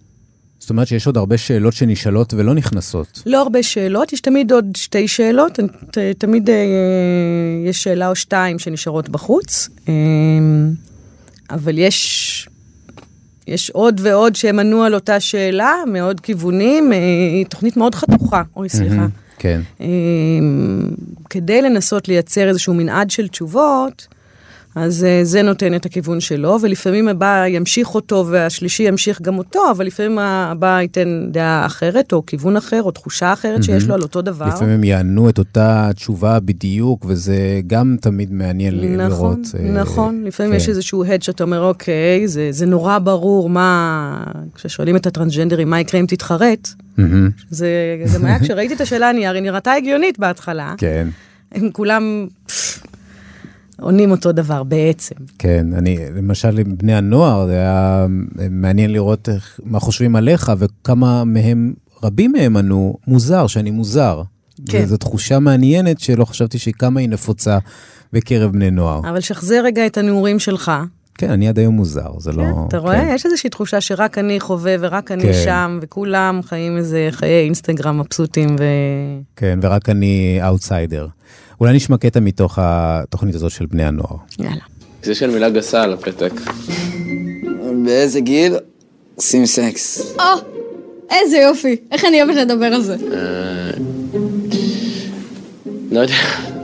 זאת 0.58 0.70
אומרת 0.70 0.88
שיש 0.88 1.06
עוד 1.06 1.16
הרבה 1.16 1.38
שאלות 1.38 1.72
שנשאלות 1.72 2.34
ולא 2.34 2.54
נכנסות. 2.54 3.22
לא 3.26 3.42
הרבה 3.42 3.62
שאלות, 3.62 4.12
יש 4.12 4.20
תמיד 4.20 4.52
עוד 4.52 4.64
שתי 4.76 5.08
שאלות, 5.08 5.58
תמיד 6.18 6.50
אה, 6.50 6.54
יש 7.66 7.82
שאלה 7.82 8.08
או 8.08 8.16
שתיים 8.16 8.58
שנשארות 8.58 9.08
בחוץ, 9.08 9.68
אה, 9.88 9.94
אבל 11.50 11.78
יש 11.78 12.48
יש 13.48 13.70
עוד 13.70 14.00
ועוד 14.04 14.36
שהם 14.36 14.58
ענו 14.58 14.84
על 14.84 14.94
אותה 14.94 15.20
שאלה, 15.20 15.74
מעוד 15.86 16.20
כיוונים, 16.20 16.92
אה, 16.92 16.98
היא 17.32 17.46
תוכנית 17.46 17.76
מאוד 17.76 17.94
חתוכה, 17.94 18.42
אוי 18.56 18.68
סליחה. 18.68 19.06
כן. 19.38 19.60
אה, 19.80 19.86
כדי 21.30 21.62
לנסות 21.62 22.08
לייצר 22.08 22.48
איזשהו 22.48 22.74
מנעד 22.74 23.10
של 23.10 23.28
תשובות, 23.28 24.06
אז 24.78 25.06
uh, 25.06 25.24
זה 25.24 25.42
נותן 25.42 25.74
את 25.74 25.86
הכיוון 25.86 26.20
שלו, 26.20 26.58
ולפעמים 26.62 27.08
הבא 27.08 27.44
ימשיך 27.46 27.94
אותו 27.94 28.26
והשלישי 28.28 28.82
ימשיך 28.82 29.22
גם 29.22 29.38
אותו, 29.38 29.70
אבל 29.70 29.86
לפעמים 29.86 30.18
הבא 30.18 30.80
ייתן 30.80 31.28
דעה 31.30 31.66
אחרת, 31.66 32.12
או 32.12 32.26
כיוון 32.26 32.56
אחר, 32.56 32.82
או 32.82 32.90
תחושה 32.90 33.32
אחרת 33.32 33.60
mm-hmm. 33.60 33.64
שיש 33.64 33.84
לו 33.84 33.94
על 33.94 34.02
אותו 34.02 34.22
דבר. 34.22 34.46
לפעמים 34.46 34.74
הם 34.74 34.84
יענו 34.84 35.28
את 35.28 35.38
אותה 35.38 35.90
תשובה 35.94 36.40
בדיוק, 36.40 37.04
וזה 37.08 37.60
גם 37.66 37.96
תמיד 38.00 38.32
מעניין 38.32 38.74
נכון, 38.74 38.98
לראות. 38.98 39.38
נכון, 39.38 39.76
uh, 39.76 39.78
נכון. 39.80 40.24
לפעמים 40.24 40.52
כן. 40.52 40.56
יש 40.56 40.68
איזשהו 40.68 41.04
הד 41.04 41.22
שאתה 41.22 41.44
אומר, 41.44 41.62
אוקיי, 41.62 42.28
זה, 42.28 42.48
זה 42.50 42.66
נורא 42.66 42.98
ברור 42.98 43.50
מה... 43.50 44.24
כששואלים 44.54 44.96
את 44.96 45.06
הטרנסג'נדרים, 45.06 45.70
מה 45.70 45.80
יקרה 45.80 46.00
אם 46.00 46.06
תתחרט, 46.06 46.68
mm-hmm. 46.68 47.02
זה, 47.50 47.68
זה 48.04 48.26
היה, 48.26 48.40
כשראיתי 48.40 48.74
את 48.74 48.80
השאלה, 48.80 49.10
אני 49.10 49.26
הרי 49.26 49.40
נראתה 49.40 49.72
הגיונית 49.72 50.18
בהתחלה. 50.18 50.74
כן. 50.78 51.08
הם 51.52 51.70
כולם... 51.72 52.26
עונים 53.80 54.10
אותו 54.10 54.32
דבר 54.32 54.62
בעצם. 54.62 55.14
כן, 55.38 55.66
אני, 55.72 55.98
למשל 56.16 56.58
עם 56.58 56.76
בני 56.76 56.94
הנוער, 56.94 57.46
זה 57.46 57.52
היה 57.52 58.06
מעניין 58.50 58.92
לראות 58.92 59.28
איך, 59.28 59.60
מה 59.64 59.80
חושבים 59.80 60.16
עליך 60.16 60.52
וכמה 60.58 61.24
מהם, 61.24 61.72
רבים 62.02 62.32
מהם 62.32 62.56
ענו, 62.56 62.96
מוזר, 63.06 63.46
שאני 63.46 63.70
מוזר. 63.70 64.22
כן. 64.68 64.80
וזו 64.84 64.96
תחושה 64.96 65.38
מעניינת 65.38 66.00
שלא 66.00 66.24
חשבתי 66.24 66.58
שכמה 66.58 67.00
היא 67.00 67.08
נפוצה 67.08 67.58
בקרב 68.12 68.52
בני 68.52 68.70
נוער. 68.70 69.00
אבל 69.00 69.20
שחזר 69.20 69.60
רגע 69.64 69.86
את 69.86 69.96
הנעורים 69.96 70.38
שלך. 70.38 70.72
כן, 71.14 71.30
אני 71.30 71.48
עד 71.48 71.58
היום 71.58 71.74
מוזר, 71.74 72.18
זה 72.18 72.32
לא... 72.32 72.42
כן, 72.42 72.50
אתה 72.68 72.78
רואה? 72.78 73.00
כן. 73.00 73.12
יש 73.14 73.26
איזושהי 73.26 73.50
תחושה 73.50 73.80
שרק 73.80 74.18
אני 74.18 74.40
חווה 74.40 74.74
ורק 74.80 75.12
אני 75.12 75.22
כן. 75.22 75.32
שם, 75.44 75.78
וכולם 75.82 76.40
חיים 76.42 76.76
איזה 76.76 77.08
חיי 77.10 77.44
אינסטגרם 77.44 78.00
מבסוטים 78.00 78.56
ו... 78.60 78.64
כן, 79.36 79.58
ורק 79.62 79.88
אני 79.88 80.38
אאוטסיידר. 80.46 81.06
אולי 81.60 81.76
נשמע 81.76 81.96
קטע 81.96 82.20
מתוך 82.20 82.58
התוכנית 82.62 83.34
הזאת 83.34 83.50
של 83.50 83.66
בני 83.66 83.84
הנוער. 83.84 84.16
יאללה. 84.38 84.64
זה 85.02 85.14
של 85.14 85.30
מילה 85.30 85.50
גסה 85.50 85.82
על 85.82 85.92
הפתק. 85.92 86.32
באיזה 87.84 88.20
גיל? 88.20 88.54
שים 89.20 89.46
סקס. 89.46 90.14
או, 90.18 90.22
איזה 91.10 91.36
יופי. 91.36 91.76
איך 91.90 92.04
אני 92.04 92.22
אוהבת 92.22 92.36
לדבר 92.36 92.66
על 92.66 92.82
זה? 92.82 92.96
אה, 93.12 93.70
לא 95.90 96.00
יודע. 96.00 96.14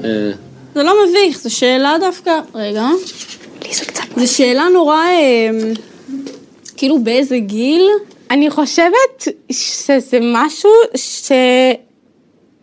אה. 0.05 0.33
זה 0.75 0.83
לא 0.83 0.95
מביך, 1.09 1.41
זו 1.41 1.57
שאלה 1.57 1.97
דווקא... 2.01 2.41
רגע. 2.55 2.87
לי 3.65 3.75
זה 3.75 3.85
קצת... 3.85 4.03
זו 4.17 4.35
שאלה 4.35 4.65
נורא... 4.73 4.97
אה, 4.97 5.51
כאילו 6.77 7.05
באיזה 7.05 7.39
גיל? 7.39 7.89
אני 8.31 8.51
חושבת 8.51 9.29
שזה 9.53 10.19
משהו 10.23 10.71
ש... 10.97 11.33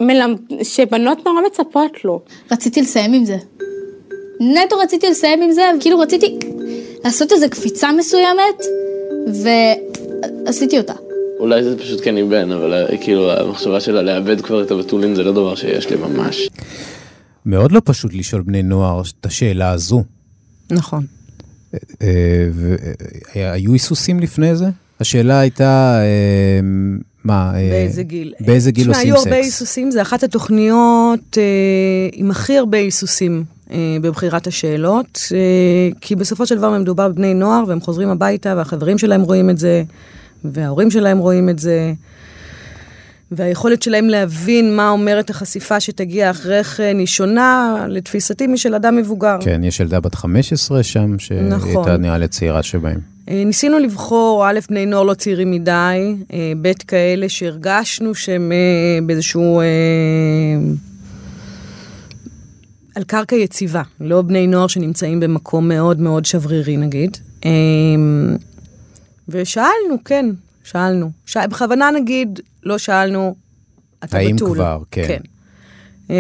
מלמד... 0.02 0.38
שבנות 0.64 1.26
נורא 1.26 1.42
מצפות 1.48 2.06
לו. 2.06 2.22
רציתי 2.52 2.82
לסיים 2.82 3.14
עם 3.14 3.26
זה. 3.26 3.38
נטו 4.40 4.78
רציתי 4.78 5.10
לסיים 5.10 5.42
עם 5.42 5.52
זה, 5.52 5.62
כאילו 5.80 6.00
רציתי 6.00 6.40
לעשות 7.04 7.32
איזו 7.32 7.46
קפיצה 7.50 7.92
מסוימת, 7.92 8.66
ועשיתי 9.28 10.78
אותה. 10.78 10.94
אולי 11.40 11.64
זה 11.64 11.78
פשוט 11.78 12.02
כן 12.04 12.18
איבן, 12.18 12.52
אבל 12.52 12.74
אה, 12.74 12.98
כאילו 12.98 13.32
המחשבה 13.32 13.80
שלה 13.80 14.02
לאבד 14.02 14.42
כבר 14.42 14.64
את 14.64 14.72
הבתולים 14.72 15.16
זה 15.16 15.24
לא 15.24 15.32
דבר 15.32 15.56
שיש 15.56 15.90
לי 15.90 15.96
ממש. 15.98 16.50
מאוד 17.46 17.72
לא 17.72 17.82
פשוט 17.86 18.14
לשאול 18.14 18.42
בני 18.42 18.64
נוער 18.64 19.02
את 19.20 19.26
השאלה 19.26 19.70
הזו. 19.70 20.04
נכון. 20.72 21.06
אה, 21.74 21.80
אה, 23.36 23.52
היו 23.52 23.74
היסוסים 23.74 24.20
לפני 24.20 24.56
זה? 24.56 24.66
השאלה 25.00 25.40
הייתה, 25.40 26.02
מה? 27.24 27.52
אה, 27.56 27.70
באיזה 27.72 28.04
גיל? 28.04 28.34
באיזה 28.40 28.72
גיל 28.72 28.88
עושים 28.88 29.02
סקס? 29.02 29.06
היו 29.06 29.18
הרבה 29.18 29.36
היסוסים, 29.36 29.92
זה 29.92 30.02
אחת 30.02 30.24
התוכניות 30.24 31.38
אה, 31.38 31.44
עם 32.14 32.32
הכי 32.32 32.58
הרבה 32.58 32.78
היסוסים 32.78 33.44
אה, 33.72 33.98
בבחירת 34.02 34.48
השאלות, 34.48 35.20
אה, 35.32 35.90
כי 36.02 36.16
בסופו 36.16 36.46
של 36.46 36.58
דבר 36.58 36.80
מדובר 36.80 37.10
בבני 37.10 37.34
נוער, 37.34 37.64
והם 37.68 37.82
חוזרים 37.82 38.10
הביתה, 38.10 38.54
והחברים 38.58 38.98
שלהם 38.98 39.22
רואים 39.22 39.50
את 39.50 39.58
זה, 39.58 39.84
וההורים 40.44 40.92
שלהם 40.92 41.18
רואים 41.18 41.50
את 41.50 41.60
זה. 41.60 41.94
והיכולת 43.32 43.82
שלהם 43.82 44.10
להבין 44.10 44.76
מה 44.76 44.90
אומרת 44.90 45.30
החשיפה 45.30 45.80
שתגיע 45.80 46.32
אחרי 46.32 46.64
כן 46.64 46.96
היא 47.00 47.08
שונה, 47.08 47.86
לתפיסתי, 47.90 48.48
משל 48.48 48.76
אדם 48.76 48.96
מבוגר. 48.96 49.38
כן, 49.42 49.64
יש 49.64 49.80
ילדה 49.80 50.00
בת 50.00 50.16
15 50.16 50.84
שם, 50.84 51.20
שהיא 51.20 51.42
נכון. 51.42 51.90
נראה 51.90 52.18
לי 52.18 52.28
צעירה 52.28 52.64
שבהם. 52.64 53.00
אה, 53.32 53.44
ניסינו 53.46 53.80
לבחור, 53.80 54.50
א', 54.50 54.60
בני 54.70 54.86
נוער 54.86 55.04
לא 55.04 55.14
צעירים 55.14 55.52
מדי, 55.52 56.16
אה, 56.34 56.54
ב', 56.62 56.74
כאלה 56.88 57.30
שהרגשנו 57.30 58.16
שהם 58.16 58.52
אה, 58.52 59.06
באיזשהו... 59.06 59.62
על 62.96 63.04
קרקע 63.04 63.36
יציבה, 63.36 63.82
לא 64.00 64.22
בני 64.22 64.48
נוער 64.48 64.68
שנמצאים 64.68 65.20
במקום 65.20 65.68
מאוד 65.68 66.00
מאוד 66.00 66.26
שברירי 66.26 66.78
נגיד. 66.78 67.18
ושאלנו, 69.30 70.04
כן, 70.06 70.26
שאלנו. 70.64 71.12
ש... 71.26 71.38
בכוונה 71.38 71.92
נגיד, 71.92 72.40
לא 72.64 72.78
שאלנו, 72.78 73.36
אתה 74.04 74.18
האם 74.18 74.36
בתול. 74.36 74.54
כבר, 74.54 74.82
כן. 74.92 75.08
כן. 75.08 76.14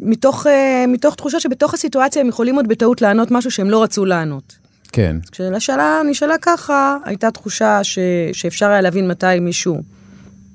מתוך, 0.00 0.46
מתוך 0.88 1.14
תחושה 1.14 1.40
שבתוך 1.40 1.74
הסיטואציה 1.74 2.22
הם 2.22 2.28
יכולים 2.28 2.54
עוד 2.54 2.68
בטעות 2.68 3.02
לענות 3.02 3.30
משהו 3.30 3.50
שהם 3.50 3.70
לא 3.70 3.82
רצו 3.82 4.04
לענות. 4.04 4.67
כן, 4.92 5.16
כשהשאלה 5.32 6.00
נשאלה 6.10 6.34
ככה, 6.42 6.96
הייתה 7.04 7.30
תחושה 7.30 7.84
ש, 7.84 7.98
שאפשר 8.32 8.70
היה 8.70 8.80
להבין 8.80 9.08
מתי 9.08 9.40
מישהו, 9.40 9.82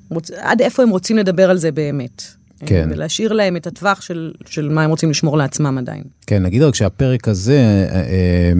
רוצ, 0.10 0.32
עד 0.32 0.62
איפה 0.62 0.84
הם 0.84 0.90
רוצים 0.90 1.18
לדבר 1.18 1.50
על 1.50 1.58
זה 1.58 1.72
באמת. 1.72 2.24
כן. 2.66 2.90
ולהשאיר 2.92 3.34
להם 3.34 3.56
את 3.56 3.68
הטווח 3.68 4.02
של, 4.02 4.32
של 4.46 4.70
מה 4.70 4.84
הם 4.84 4.90
רוצים 4.90 5.10
לשמור 5.10 5.38
לעצמם 5.38 5.78
עדיין. 5.78 6.04
כן, 6.28 6.44
נגיד 6.44 6.62
רק 6.62 6.76
שהפרק 6.76 7.28
הזה, 7.28 7.88
אה, 7.92 7.96
אה, 7.96 8.52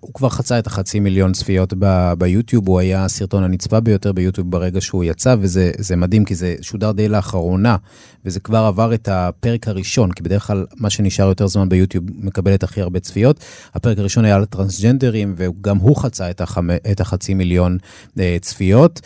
הוא 0.00 0.14
כבר 0.14 0.28
חצה 0.28 0.58
את 0.58 0.66
החצי 0.66 1.00
מיליון 1.00 1.32
צפיות 1.32 1.74
ב- 1.78 2.12
ביוטיוב, 2.18 2.68
הוא 2.68 2.78
היה 2.78 3.04
הסרטון 3.04 3.44
הנצפה 3.44 3.80
ביותר 3.80 4.12
ביוטיוב 4.12 4.50
ברגע 4.50 4.80
שהוא 4.80 5.04
יצא, 5.04 5.36
וזה 5.40 5.70
זה 5.78 5.96
מדהים, 5.96 6.24
כי 6.24 6.34
זה 6.34 6.54
שודר 6.60 6.92
די 6.92 7.08
לאחרונה, 7.08 7.76
וזה 8.24 8.40
כבר 8.40 8.58
עבר 8.58 8.94
את 8.94 9.08
הפרק 9.12 9.68
הראשון, 9.68 10.12
כי 10.12 10.22
בדרך 10.22 10.46
כלל 10.46 10.66
מה 10.76 10.90
שנשאר 10.90 11.28
יותר 11.28 11.46
זמן 11.46 11.68
ביוטיוב 11.68 12.04
מקבל 12.14 12.54
את 12.54 12.62
הכי 12.62 12.80
הרבה 12.80 13.00
צפיות. 13.00 13.40
הפרק 13.74 13.98
הראשון 13.98 14.24
היה 14.24 14.36
על 14.36 14.44
טרנסג'נדרים, 14.44 15.34
וגם 15.36 15.76
הוא 15.76 15.96
חצה 15.96 16.30
את, 16.30 16.40
החמ... 16.40 16.70
את 16.70 17.00
החצי 17.00 17.34
מיליון 17.34 17.78
אה, 18.18 18.36
צפיות. 18.40 19.00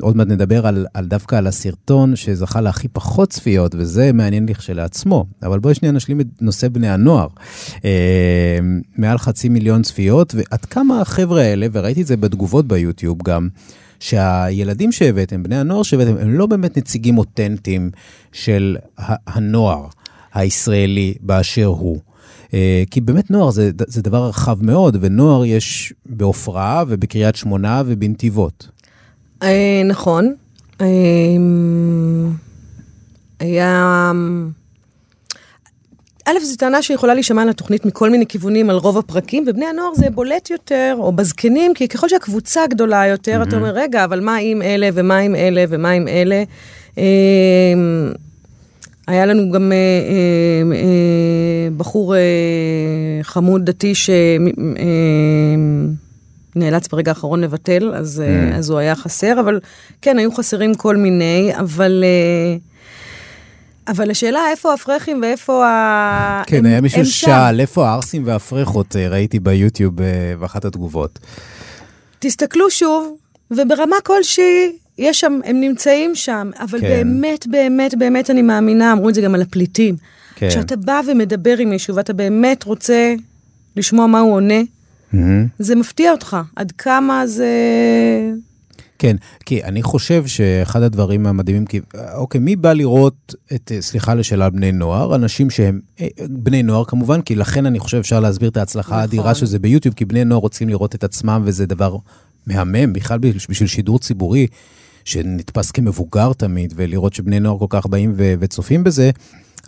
עוד 0.00 0.16
מעט 0.16 0.26
נדבר 0.26 0.66
על, 0.66 0.86
על 0.94 1.06
דווקא 1.06 1.36
על 1.36 1.46
הסרטון 1.46 2.16
שזכה 2.16 2.60
להכי 2.60 2.88
פחות 2.88 2.99
צפיות, 3.28 3.74
וזה 3.74 4.12
מעניין 4.12 4.48
לכשלעצמו. 4.48 5.26
אבל 5.42 5.58
בואי 5.58 5.74
שנייה 5.74 5.92
נשלים 5.92 6.20
את 6.20 6.26
נושא 6.40 6.68
בני 6.68 6.88
הנוער. 6.88 7.26
אה, 7.84 8.58
מעל 8.96 9.18
חצי 9.18 9.48
מיליון 9.48 9.82
צפיות, 9.82 10.34
ועד 10.34 10.64
כמה 10.64 11.00
החבר'ה 11.00 11.42
האלה, 11.42 11.66
וראיתי 11.72 12.02
את 12.02 12.06
זה 12.06 12.16
בתגובות 12.16 12.68
ביוטיוב 12.68 13.22
גם, 13.22 13.48
שהילדים 14.00 14.92
שהבאתם, 14.92 15.42
בני 15.42 15.56
הנוער 15.56 15.82
שהבאתם, 15.82 16.16
הם 16.20 16.34
לא 16.34 16.46
באמת 16.46 16.78
נציגים 16.78 17.18
אותנטיים 17.18 17.90
של 18.32 18.76
הנוער 19.26 19.86
הישראלי 20.34 21.14
באשר 21.20 21.66
הוא. 21.66 22.00
אה, 22.54 22.82
כי 22.90 23.00
באמת 23.00 23.30
נוער 23.30 23.50
זה, 23.50 23.70
זה 23.86 24.02
דבר 24.02 24.28
רחב 24.28 24.64
מאוד, 24.64 24.96
ונוער 25.00 25.44
יש 25.44 25.92
בעופרה 26.06 26.84
ובקריית 26.88 27.36
שמונה 27.36 27.82
ובנתיבות. 27.86 28.68
אה, 29.42 29.82
נכון. 29.84 30.34
אה, 33.40 33.46
היה... 33.46 34.12
א', 36.26 36.38
זו 36.42 36.56
טענה 36.56 36.82
שיכולה 36.82 37.14
להישמע 37.14 37.44
לתוכנית 37.44 37.84
מכל 37.84 38.10
מיני 38.10 38.26
כיוונים 38.26 38.70
על 38.70 38.76
רוב 38.76 38.98
הפרקים, 38.98 39.44
ובני 39.46 39.66
הנוער 39.66 39.94
זה 39.94 40.10
בולט 40.10 40.50
יותר, 40.50 40.96
או 40.98 41.12
בזקנים, 41.12 41.74
כי 41.74 41.88
ככל 41.88 42.08
שהקבוצה 42.08 42.66
גדולה 42.66 43.06
יותר, 43.06 43.42
אתה 43.42 43.56
אומר, 43.56 43.70
רגע, 43.70 44.04
אבל 44.04 44.20
מה 44.20 44.36
עם 44.36 44.62
אלה, 44.62 44.88
ומה 44.94 45.18
עם 45.18 45.34
אלה, 45.34 45.64
ומה 45.68 45.90
עם 45.90 46.08
אלה? 46.08 46.42
אה, 46.98 47.04
היה 49.06 49.26
לנו 49.26 49.52
גם 49.52 49.72
אה, 49.72 49.76
אה, 49.76 50.76
אה, 50.76 51.68
בחור 51.76 52.14
אה, 52.14 52.20
חמוד 53.22 53.64
דתי 53.64 53.92
שנאלץ 56.54 56.88
ברגע 56.88 57.10
האחרון 57.10 57.40
לבטל, 57.40 57.92
אז, 57.94 58.22
אה, 58.26 58.56
אז 58.56 58.70
הוא 58.70 58.78
היה 58.78 58.94
חסר, 58.94 59.40
אבל 59.40 59.60
כן, 60.02 60.18
היו 60.18 60.32
חסרים 60.32 60.74
כל 60.74 60.96
מיני, 60.96 61.52
אבל... 61.58 62.04
אה, 62.06 62.69
אבל 63.90 64.10
השאלה 64.10 64.50
איפה 64.50 64.74
הפרחים 64.74 65.18
ואיפה 65.22 65.66
ה... 65.66 66.42
כן, 66.46 66.56
הם- 66.56 66.66
היה 66.66 66.80
מישהו. 66.80 67.04
ששאל, 67.04 67.60
איפה 67.60 67.88
הערסים 67.88 68.22
והפרחות, 68.26 68.96
אה, 68.96 69.08
ראיתי 69.08 69.38
ביוטיוב 69.40 70.00
אה, 70.00 70.06
באחת 70.40 70.64
התגובות. 70.64 71.18
תסתכלו 72.18 72.70
שוב, 72.70 73.16
וברמה 73.50 73.96
כלשהי, 74.04 74.72
יש 74.98 75.20
שם, 75.20 75.40
הם 75.44 75.60
נמצאים 75.60 76.14
שם, 76.14 76.50
אבל 76.60 76.80
כן. 76.80 76.88
באמת, 76.88 77.46
באמת, 77.46 77.94
באמת 77.94 78.30
אני 78.30 78.42
מאמינה, 78.42 78.92
אמרו 78.92 79.08
את 79.08 79.14
זה 79.14 79.20
גם 79.20 79.34
על 79.34 79.42
הפליטים. 79.42 79.96
כן. 80.34 80.48
כשאתה 80.48 80.76
בא 80.76 81.00
ומדבר 81.06 81.56
עם 81.58 81.70
מישהו 81.70 81.94
ואתה 81.96 82.12
באמת 82.12 82.64
רוצה 82.64 83.14
לשמוע 83.76 84.06
מה 84.06 84.20
הוא 84.20 84.32
עונה, 84.34 84.60
מהמם. 85.12 85.46
זה 85.58 85.74
מפתיע 85.74 86.12
אותך, 86.12 86.36
עד 86.56 86.72
כמה 86.78 87.26
זה... 87.26 87.48
כן, 89.00 89.16
כי 89.46 89.64
אני 89.64 89.82
חושב 89.82 90.26
שאחד 90.26 90.82
הדברים 90.82 91.26
המדהימים, 91.26 91.66
כי 91.66 91.80
אוקיי, 92.14 92.40
מי 92.40 92.56
בא 92.56 92.72
לראות 92.72 93.34
את, 93.54 93.72
אה, 93.74 93.82
סליחה 93.82 94.14
לשאלה 94.14 94.44
על 94.44 94.50
בני 94.50 94.72
נוער, 94.72 95.14
אנשים 95.14 95.50
שהם 95.50 95.80
אה, 96.00 96.06
בני 96.28 96.62
נוער 96.62 96.84
כמובן, 96.84 97.22
כי 97.22 97.34
לכן 97.34 97.66
אני 97.66 97.78
חושב 97.78 97.98
אפשר 97.98 98.20
להסביר 98.20 98.48
את 98.48 98.56
ההצלחה 98.56 98.88
נכון. 98.88 99.00
האדירה 99.00 99.34
של 99.34 99.46
זה 99.46 99.58
ביוטיוב, 99.58 99.94
כי 99.94 100.04
בני 100.04 100.24
נוער 100.24 100.40
רוצים 100.40 100.68
לראות 100.68 100.94
את 100.94 101.04
עצמם 101.04 101.42
וזה 101.44 101.66
דבר 101.66 101.96
מהמם, 102.46 102.92
בכלל 102.92 103.18
בשביל, 103.18 103.68
שידור 103.68 103.98
ציבורי, 103.98 104.46
שנתפס 105.04 105.70
כמבוגר 105.70 106.32
תמיד, 106.32 106.72
ולראות 106.76 107.14
שבני 107.14 107.40
נוער 107.40 107.58
כל 107.58 107.66
כך 107.68 107.86
באים 107.86 108.12
ו, 108.16 108.34
וצופים 108.40 108.84
בזה, 108.84 109.10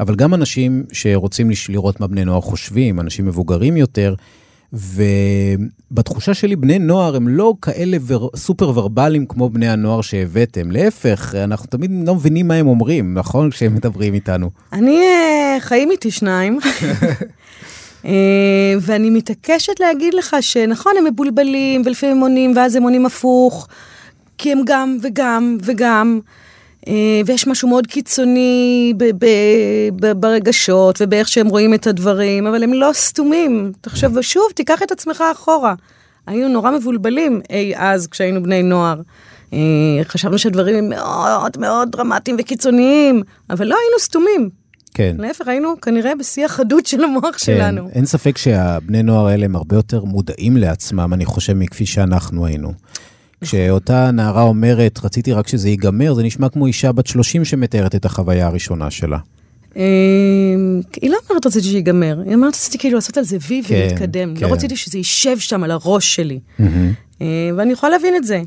אבל 0.00 0.14
גם 0.14 0.34
אנשים 0.34 0.84
שרוצים 0.92 1.50
לראות 1.68 2.00
מה 2.00 2.06
בני 2.06 2.24
נוער 2.24 2.40
חושבים, 2.40 3.00
אנשים 3.00 3.26
מבוגרים 3.26 3.76
יותר, 3.76 4.14
ובתחושה 4.72 6.34
שלי, 6.34 6.56
בני 6.56 6.78
נוער 6.78 7.16
הם 7.16 7.28
לא 7.28 7.54
כאלה 7.62 7.96
ור... 8.00 8.30
סופר 8.36 8.68
ורבליים 8.74 9.26
כמו 9.26 9.50
בני 9.50 9.68
הנוער 9.68 10.00
שהבאתם. 10.00 10.70
להפך, 10.70 11.34
אנחנו 11.34 11.66
תמיד 11.66 11.90
לא 12.06 12.14
מבינים 12.14 12.48
מה 12.48 12.54
הם 12.54 12.66
אומרים, 12.66 13.14
נכון? 13.14 13.50
כשהם 13.50 13.74
מדברים 13.74 14.14
איתנו. 14.14 14.50
אני, 14.72 15.00
אה, 15.02 15.56
חיים 15.60 15.90
איתי 15.90 16.10
שניים, 16.10 16.58
אה, 18.04 18.74
ואני 18.80 19.10
מתעקשת 19.10 19.80
להגיד 19.80 20.14
לך 20.14 20.36
שנכון, 20.40 20.92
הם 20.98 21.04
מבולבלים, 21.04 21.82
ולפעמים 21.84 22.16
הם 22.16 22.22
עונים, 22.22 22.52
ואז 22.56 22.76
הם 22.76 22.82
עונים 22.82 23.06
הפוך, 23.06 23.68
כי 24.38 24.52
הם 24.52 24.60
גם 24.66 24.98
וגם 25.02 25.58
וגם, 25.62 26.20
ויש 27.26 27.46
משהו 27.46 27.68
מאוד 27.68 27.86
קיצוני 27.86 28.94
ב- 28.96 29.24
ב- 29.24 29.88
ב- 30.00 30.12
ברגשות 30.12 30.98
ובאיך 31.00 31.28
שהם 31.28 31.48
רואים 31.48 31.74
את 31.74 31.86
הדברים, 31.86 32.46
אבל 32.46 32.62
הם 32.62 32.72
לא 32.72 32.90
סתומים. 32.92 33.72
תחשוב, 33.80 34.20
שוב, 34.20 34.44
תיקח 34.54 34.82
את 34.82 34.92
עצמך 34.92 35.24
אחורה. 35.32 35.74
היינו 36.26 36.48
נורא 36.48 36.70
מבולבלים 36.70 37.40
אי 37.50 37.72
אז 37.76 38.06
כשהיינו 38.06 38.42
בני 38.42 38.62
נוער. 38.62 39.00
אה, 39.52 39.58
חשבנו 40.04 40.38
שהדברים 40.38 40.76
הם 40.76 40.88
מאוד 40.88 41.58
מאוד 41.58 41.90
דרמטיים 41.92 42.36
וקיצוניים, 42.40 43.22
אבל 43.50 43.66
לא 43.66 43.74
היינו 43.74 43.98
סתומים. 44.00 44.50
כן. 44.94 45.16
להפך, 45.18 45.48
היינו 45.48 45.80
כנראה 45.80 46.14
בשיא 46.14 46.44
החדות 46.44 46.86
של 46.86 47.04
המוח 47.04 47.38
שלנו. 47.38 47.88
אין 47.92 48.06
ספק 48.06 48.38
שהבני 48.38 49.02
נוער 49.02 49.26
האלה 49.26 49.44
הם 49.44 49.56
הרבה 49.56 49.76
יותר 49.76 50.04
מודעים 50.04 50.56
לעצמם, 50.56 51.14
אני 51.14 51.24
חושב, 51.24 51.52
מכפי 51.52 51.86
שאנחנו 51.86 52.46
היינו. 52.46 52.72
כשאותה 53.42 54.10
נערה 54.10 54.42
אומרת, 54.42 55.00
רציתי 55.04 55.32
רק 55.32 55.48
שזה 55.48 55.68
ייגמר, 55.68 56.14
זה 56.14 56.22
נשמע 56.22 56.48
כמו 56.48 56.66
אישה 56.66 56.92
בת 56.92 57.06
30 57.06 57.44
שמתארת 57.44 57.94
את 57.94 58.04
החוויה 58.04 58.46
הראשונה 58.46 58.90
שלה. 58.90 59.18
אה, 59.76 59.82
היא 61.00 61.10
לא 61.10 61.16
אומרת 61.30 61.46
רציתי 61.46 61.66
שיגמר, 61.66 62.22
היא 62.26 62.34
אומרת 62.34 62.54
רציתי 62.54 62.78
כאילו 62.78 62.94
לעשות 62.94 63.16
על 63.16 63.24
זה 63.24 63.36
וי 63.48 63.62
כן, 63.62 63.74
ולהתקדם. 63.74 64.34
כן. 64.36 64.46
לא 64.46 64.52
רציתי 64.52 64.76
שזה 64.76 64.98
יישב 64.98 65.38
שם 65.38 65.64
על 65.64 65.70
הראש 65.70 66.14
שלי. 66.14 66.40
אה, 67.20 67.50
ואני 67.56 67.72
יכולה 67.72 67.92
להבין 67.92 68.16
את 68.16 68.24
זה. 68.24 68.42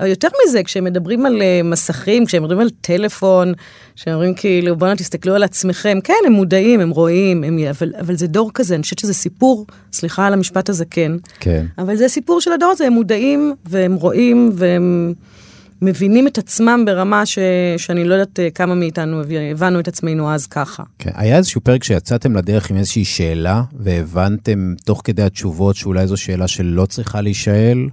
אבל 0.00 0.08
יותר 0.08 0.28
מזה, 0.44 0.62
כשהם 0.62 0.84
מדברים 0.84 1.26
על 1.26 1.42
אה, 1.42 1.60
מסכים, 1.64 2.26
כשהם 2.26 2.42
מדברים 2.42 2.60
על 2.60 2.70
טלפון, 2.80 3.52
כשהם 3.96 4.14
אומרים 4.14 4.34
כאילו, 4.34 4.76
בואנה 4.76 4.96
תסתכלו 4.96 5.34
על 5.34 5.42
עצמכם, 5.42 5.98
כן, 6.04 6.14
הם 6.26 6.32
מודעים, 6.32 6.80
הם 6.80 6.90
רואים, 6.90 7.44
הם, 7.44 7.58
אבל, 7.70 7.92
אבל 8.00 8.16
זה 8.16 8.26
דור 8.26 8.50
כזה, 8.54 8.74
אני 8.74 8.82
חושבת 8.82 8.98
שזה 8.98 9.14
סיפור, 9.14 9.66
סליחה 9.92 10.26
על 10.26 10.32
המשפט 10.32 10.68
הזה, 10.68 10.84
כן. 10.84 11.12
כן. 11.40 11.66
אבל 11.78 11.96
זה 11.96 12.08
סיפור 12.08 12.40
של 12.40 12.52
הדור 12.52 12.70
הזה, 12.70 12.86
הם 12.86 12.92
מודעים, 12.92 13.54
והם 13.66 13.94
רואים, 13.94 14.50
והם 14.54 15.14
מבינים 15.82 16.26
את 16.26 16.38
עצמם 16.38 16.82
ברמה 16.86 17.26
ש, 17.26 17.38
שאני 17.76 18.04
לא 18.04 18.14
יודעת 18.14 18.40
אה, 18.40 18.50
כמה 18.50 18.74
מאיתנו 18.74 19.22
הבנו 19.50 19.80
את 19.80 19.88
עצמנו 19.88 20.30
אז 20.30 20.46
ככה. 20.46 20.82
כן. 20.98 21.10
היה 21.14 21.36
איזשהו 21.36 21.60
פרק 21.60 21.84
שיצאתם 21.84 22.36
לדרך 22.36 22.70
עם 22.70 22.76
איזושהי 22.76 23.04
שאלה, 23.04 23.62
והבנתם 23.72 24.74
תוך 24.84 25.00
כדי 25.04 25.22
התשובות 25.22 25.76
שאולי 25.76 26.06
זו 26.06 26.16
שאלה 26.16 26.48
שלא 26.48 26.86
צריכה 26.86 27.20
להישאל? 27.20 27.88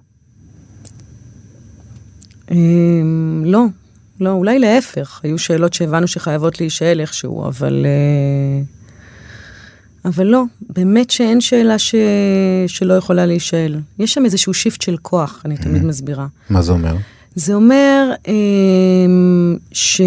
אמ, 2.52 3.44
לא, 3.46 3.66
לא, 4.20 4.30
אולי 4.32 4.60
להפך, 4.60 5.20
היו 5.24 5.38
שאלות 5.38 5.74
שהבנו 5.74 6.08
שחייבות 6.08 6.60
להישאל 6.62 7.00
איכשהו, 7.00 7.48
אבל... 7.48 7.86
אה, 7.86 8.62
אבל 10.06 10.26
לא, 10.28 10.44
באמת 10.70 11.10
שאין 11.10 11.42
שאלה 11.42 11.80
ש... 11.80 11.96
שלא 12.68 12.94
יכולה 12.94 13.26
להישאל. 13.26 13.80
יש 14.00 14.14
שם 14.14 14.26
איזשהו 14.26 14.54
שיפט 14.54 14.82
של 14.82 14.98
כוח, 15.02 15.42
אני 15.46 15.58
תמיד 15.58 15.84
מסבירה. 15.84 16.28
מה 16.50 16.62
זה 16.62 16.72
אומר? 16.72 16.96
זה 17.36 17.54
אומר 17.54 18.12
אה, 18.28 18.34
ש... 19.72 20.02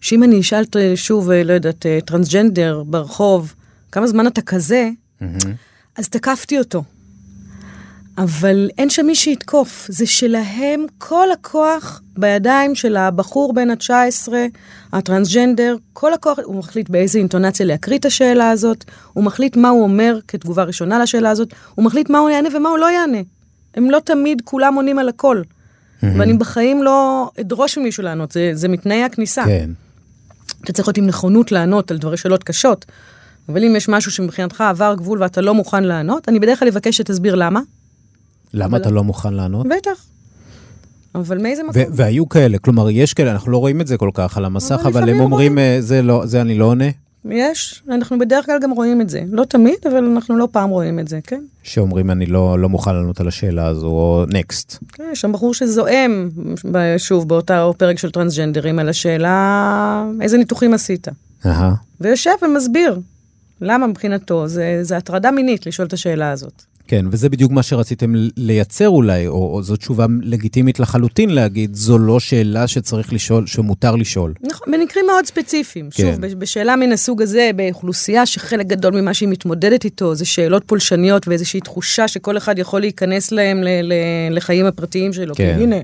שאם 0.00 0.22
אני 0.22 0.40
אשאל 0.40 0.64
ת- 0.64 0.76
שוב, 0.94 1.30
אה, 1.30 1.44
לא 1.44 1.52
יודעת, 1.52 1.86
אה, 1.86 1.98
טרנסג'נדר 2.04 2.82
ברחוב, 2.86 3.54
כמה 3.92 4.06
זמן 4.06 4.26
אתה 4.26 4.42
כזה, 4.42 4.90
אז 5.98 6.08
תקפתי 6.08 6.58
אותו. 6.58 6.84
אבל 8.18 8.68
אין 8.78 8.90
שם 8.90 9.06
מי 9.06 9.14
שיתקוף, 9.14 9.86
זה 9.88 10.06
שלהם 10.06 10.86
כל 10.98 11.32
הכוח 11.32 12.02
בידיים 12.18 12.74
של 12.74 12.96
הבחור 12.96 13.54
בן 13.54 13.70
ה-19, 13.70 14.32
הטרנסג'נדר, 14.92 15.76
כל 15.92 16.14
הכוח, 16.14 16.38
הוא 16.44 16.56
מחליט 16.56 16.90
באיזה 16.90 17.18
אינטונציה 17.18 17.66
להקריא 17.66 17.98
את 17.98 18.04
השאלה 18.04 18.50
הזאת, 18.50 18.84
הוא 19.12 19.24
מחליט 19.24 19.56
מה 19.56 19.68
הוא 19.68 19.82
אומר 19.82 20.18
כתגובה 20.28 20.64
ראשונה 20.64 20.98
לשאלה 20.98 21.30
הזאת, 21.30 21.54
הוא 21.74 21.84
מחליט 21.84 22.10
מה 22.10 22.18
הוא 22.18 22.30
יענה 22.30 22.48
ומה 22.56 22.68
הוא 22.68 22.78
לא 22.78 22.90
יענה. 22.90 23.18
הם 23.74 23.90
לא 23.90 23.98
תמיד 24.04 24.42
כולם 24.44 24.74
עונים 24.74 24.98
על 24.98 25.08
הכל. 25.08 25.42
ואני 26.02 26.32
בחיים 26.32 26.82
לא 26.82 27.30
אדרוש 27.40 27.78
ממישהו 27.78 28.02
לענות, 28.02 28.32
זה, 28.32 28.50
זה 28.54 28.68
מתנאי 28.68 29.02
הכניסה. 29.02 29.44
כן. 29.44 29.70
אתה 30.64 30.72
צריך 30.72 30.88
להיות 30.88 30.98
עם 30.98 31.06
נכונות 31.06 31.52
לענות 31.52 31.90
על 31.90 31.98
דברי 31.98 32.16
שאלות 32.16 32.44
קשות. 32.44 32.84
אבל 33.48 33.64
אם 33.64 33.76
יש 33.76 33.88
משהו 33.88 34.10
שמבחינתך 34.10 34.60
עבר 34.60 34.94
גבול 34.96 35.22
ואתה 35.22 35.40
לא 35.40 35.54
מוכן 35.54 35.84
לענות, 35.84 36.28
אני 36.28 36.40
בדרך 36.40 36.58
כלל 36.58 36.68
אבקש 36.68 36.96
שתסביר 36.96 37.34
למה. 37.34 37.60
למה 38.54 38.76
אתה 38.76 38.90
לא 38.90 39.04
מוכן 39.04 39.34
לענות? 39.34 39.66
בטח. 39.66 40.06
אבל 41.14 41.42
מאיזה 41.42 41.62
מקום? 41.62 41.82
והיו 41.92 42.28
כאלה, 42.28 42.58
כלומר, 42.58 42.90
יש 42.90 43.14
כאלה, 43.14 43.32
אנחנו 43.32 43.52
לא 43.52 43.58
רואים 43.58 43.80
את 43.80 43.86
זה 43.86 43.96
כל 43.96 44.10
כך 44.14 44.36
על 44.36 44.44
המסך, 44.44 44.80
אבל 44.84 45.02
אבל 45.02 45.08
הם 45.08 45.20
אומרים, 45.20 45.58
אה, 45.58 45.76
זה 45.80 46.02
לא, 46.02 46.26
זה 46.26 46.40
אני 46.40 46.58
לא 46.58 46.64
עונה, 46.64 46.88
יש, 47.30 47.82
אנחנו 47.90 48.18
בדרך 48.18 48.46
כלל 48.46 48.58
גם 48.62 48.70
רואים 48.70 49.00
את 49.00 49.10
זה. 49.10 49.22
לא 49.30 49.44
תמיד, 49.44 49.74
אבל 49.90 50.04
אנחנו 50.04 50.36
לא 50.36 50.48
פעם 50.52 50.70
רואים 50.70 50.98
את 50.98 51.08
זה, 51.08 51.20
כן? 51.26 51.42
שאומרים, 51.62 52.10
אני 52.10 52.26
לא 52.26 52.58
לא 52.58 52.68
מוכן 52.68 52.94
לענות 52.94 53.20
על 53.20 53.28
השאלה 53.28 53.66
הזו, 53.66 53.86
או 53.86 54.24
נקסט. 54.28 54.78
כן, 54.92 55.04
יש 55.12 55.20
שם 55.20 55.32
בחור 55.32 55.54
שזועם, 55.54 56.28
שוב, 56.98 57.28
באותו 57.28 57.74
פרק 57.78 57.98
של 57.98 58.10
טרנסג'נדרים, 58.10 58.78
על 58.78 58.88
השאלה 58.88 60.06
איזה 60.20 60.38
ניתוחים 60.38 60.74
עשית. 60.74 61.08
אהה. 61.46 61.74
ויושב 62.00 62.30
ומסביר 62.42 63.00
למה 63.60 63.86
מבחינתו, 63.86 64.48
זה, 64.48 64.78
זה 64.82 64.96
הטרדה 64.96 65.30
מינית 65.30 65.66
לשאול 65.66 65.88
את 65.88 65.92
השאלה 65.92 66.30
הזאת. 66.30 66.62
כן, 66.92 67.06
וזה 67.10 67.28
בדיוק 67.28 67.52
מה 67.52 67.62
שרציתם 67.62 68.12
לייצר 68.36 68.88
אולי, 68.88 69.26
או, 69.26 69.54
או 69.54 69.62
זו 69.62 69.76
תשובה 69.76 70.06
לגיטימית 70.22 70.80
לחלוטין 70.80 71.30
להגיד, 71.30 71.74
זו 71.74 71.98
לא 71.98 72.20
שאלה 72.20 72.66
שצריך 72.66 73.12
לשאול, 73.12 73.46
שמותר 73.46 73.96
לשאול. 73.96 74.32
נכון, 74.42 74.72
במקרים 74.72 75.06
מאוד 75.06 75.26
ספציפיים. 75.26 75.88
כן. 75.90 76.02
שוב, 76.02 76.20
בש- 76.20 76.34
בשאלה 76.34 76.76
מן 76.76 76.92
הסוג 76.92 77.22
הזה, 77.22 77.50
באוכלוסייה 77.56 78.26
שחלק 78.26 78.66
גדול 78.66 79.00
ממה 79.00 79.14
שהיא 79.14 79.28
מתמודדת 79.28 79.84
איתו 79.84 80.14
זה 80.14 80.24
שאלות 80.24 80.62
פולשניות 80.66 81.28
ואיזושהי 81.28 81.60
תחושה 81.60 82.08
שכל 82.08 82.36
אחד 82.36 82.58
יכול 82.58 82.80
להיכנס 82.80 83.32
להם 83.32 83.62
ל- 83.62 83.82
ל- 83.82 83.92
לחיים 84.36 84.66
הפרטיים 84.66 85.12
שלו. 85.12 85.34
כן. 85.34 85.54
כי 85.58 85.62
הנה, 85.62 85.76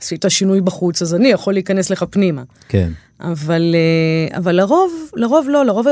עשית 0.00 0.24
שינוי 0.28 0.60
בחוץ, 0.60 1.02
אז 1.02 1.14
אני 1.14 1.28
יכול 1.28 1.52
להיכנס 1.52 1.90
לך 1.90 2.04
פנימה. 2.10 2.42
כן. 2.68 2.90
אבל, 3.20 3.74
אה, 3.74 4.38
אבל 4.38 4.52
לרוב, 4.56 4.92
לרוב 5.16 5.46
לא, 5.48 5.64
לרוב 5.66 5.86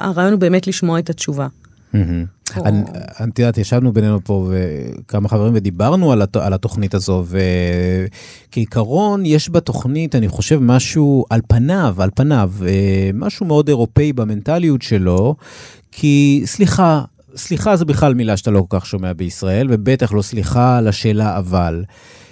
הרעיון 0.00 0.32
הוא 0.32 0.40
באמת 0.40 0.66
לשמוע 0.66 0.98
את 0.98 1.10
התשובה. 1.10 1.46
אני- 2.64 2.82
את 3.28 3.38
יודעת, 3.38 3.58
ישבנו 3.58 3.92
בינינו 3.92 4.18
פה 4.24 4.50
כמה 5.08 5.28
חברים 5.28 5.52
ודיברנו 5.56 6.12
על, 6.12 6.22
הת, 6.22 6.36
על 6.36 6.52
התוכנית 6.52 6.94
הזו, 6.94 7.24
וכעיקרון 8.48 9.26
יש 9.26 9.50
בתוכנית, 9.50 10.14
אני 10.14 10.28
חושב, 10.28 10.58
משהו 10.62 11.24
על 11.30 11.40
פניו, 11.48 11.96
על 11.98 12.10
פניו, 12.14 12.50
אה, 12.66 13.10
משהו 13.14 13.46
מאוד 13.46 13.68
אירופאי 13.68 14.12
במנטליות 14.12 14.82
שלו, 14.82 15.34
כי 15.92 16.42
סליחה, 16.46 17.02
סליחה 17.36 17.76
זה 17.76 17.84
בכלל 17.84 18.14
מילה 18.14 18.36
שאתה 18.36 18.50
לא 18.50 18.64
כל 18.68 18.78
כך 18.80 18.86
שומע 18.86 19.12
בישראל, 19.12 19.66
ובטח 19.70 20.12
לא 20.12 20.22
סליחה 20.22 20.78
על 20.78 20.88
השאלה 20.88 21.38
אבל. 21.38 21.84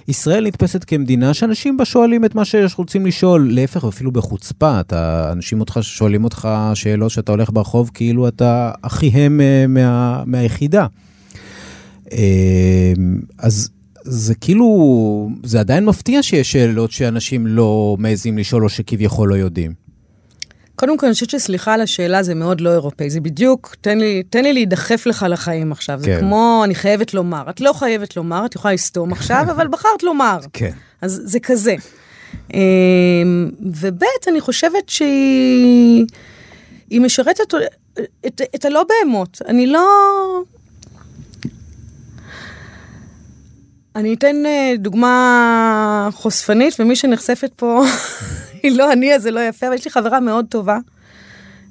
ישראל 0.09 0.47
נתפסת 0.47 0.85
כמדינה 0.85 1.35
שאנשים 1.35 1.77
בה 1.77 1.85
שואלים 1.85 2.25
את 2.25 2.35
מה 2.35 2.45
שרוצים 2.45 3.07
לשאול, 3.07 3.49
להפך, 3.53 3.85
אפילו 3.85 4.13
בחוצפה, 4.13 4.81
אתה, 4.81 5.33
אנשים 5.33 5.61
אותך 5.61 5.79
שואלים 5.83 6.25
אותך 6.25 6.49
שאלות 6.75 7.11
שאתה 7.11 7.33
הולך 7.33 7.51
ברחוב 7.53 7.91
כאילו 7.95 8.29
אתה 8.29 8.73
אחיהם 8.83 9.41
אה, 9.41 9.67
מה, 9.69 10.23
מהיחידה. 10.27 10.87
אה, 12.13 12.93
אז 13.39 13.71
זה 14.03 14.35
כאילו, 14.35 15.31
זה 15.43 15.61
עדיין 15.61 15.85
מפתיע 15.85 16.23
שיש 16.23 16.53
שאלות 16.53 16.91
שאנשים 16.91 17.47
לא 17.47 17.97
מעזים 17.99 18.39
לשאול 18.39 18.65
או 18.65 18.69
שכביכול 18.69 19.29
לא 19.29 19.35
יודעים. 19.35 19.84
קודם 20.77 20.99
כל, 20.99 21.07
אני 21.07 21.13
חושבת 21.13 21.31
שסליחה 21.31 21.75
על 21.75 21.81
השאלה 21.81 22.23
זה 22.23 22.35
מאוד 22.35 22.61
לא 22.61 22.71
אירופאי. 22.71 23.11
זה 23.11 23.21
בדיוק, 23.21 23.77
תן 23.81 23.99
לי, 23.99 24.23
תן 24.31 24.43
לי 24.43 24.53
להידחף 24.53 25.07
לך 25.07 25.27
לחיים 25.29 25.73
עכשיו. 25.73 26.01
זה 26.01 26.07
כן. 26.07 26.21
כמו, 26.21 26.63
אני 26.65 26.75
חייבת 26.75 27.15
לומר. 27.15 27.51
את 27.51 27.61
לא 27.61 27.73
חייבת 27.73 28.17
לומר, 28.17 28.47
את 28.47 28.55
יכולה 28.55 28.75
לסתום 28.75 29.13
עכשיו, 29.17 29.45
אבל 29.51 29.69
בחרת 29.69 30.03
לומר. 30.03 30.39
כן. 30.53 30.73
אז 31.01 31.23
זה 31.25 31.41
כזה. 31.41 31.75
אמ, 32.55 33.51
וב', 33.81 34.03
אני 34.29 34.41
חושבת 34.41 34.89
שהיא 34.89 36.07
היא 36.91 37.01
משרתת 37.01 37.55
את, 38.27 38.41
את 38.55 38.65
הלא 38.65 38.85
בהמות. 38.89 39.43
אני 39.49 39.67
לא... 39.67 39.87
אני 43.97 44.15
אתן 44.15 44.47
אה, 44.47 44.73
דוגמה 44.79 46.09
חושפנית, 46.13 46.81
ומי 46.81 46.97
שנחשפת 46.97 47.51
פה 47.57 47.83
לא 48.79 48.93
אני, 48.93 49.15
אז 49.15 49.23
זה 49.23 49.31
לא 49.31 49.41
יפה, 49.41 49.67
אבל 49.67 49.75
יש 49.75 49.85
לי 49.85 49.91
חברה 49.91 50.21
מאוד 50.21 50.47
טובה, 50.49 50.79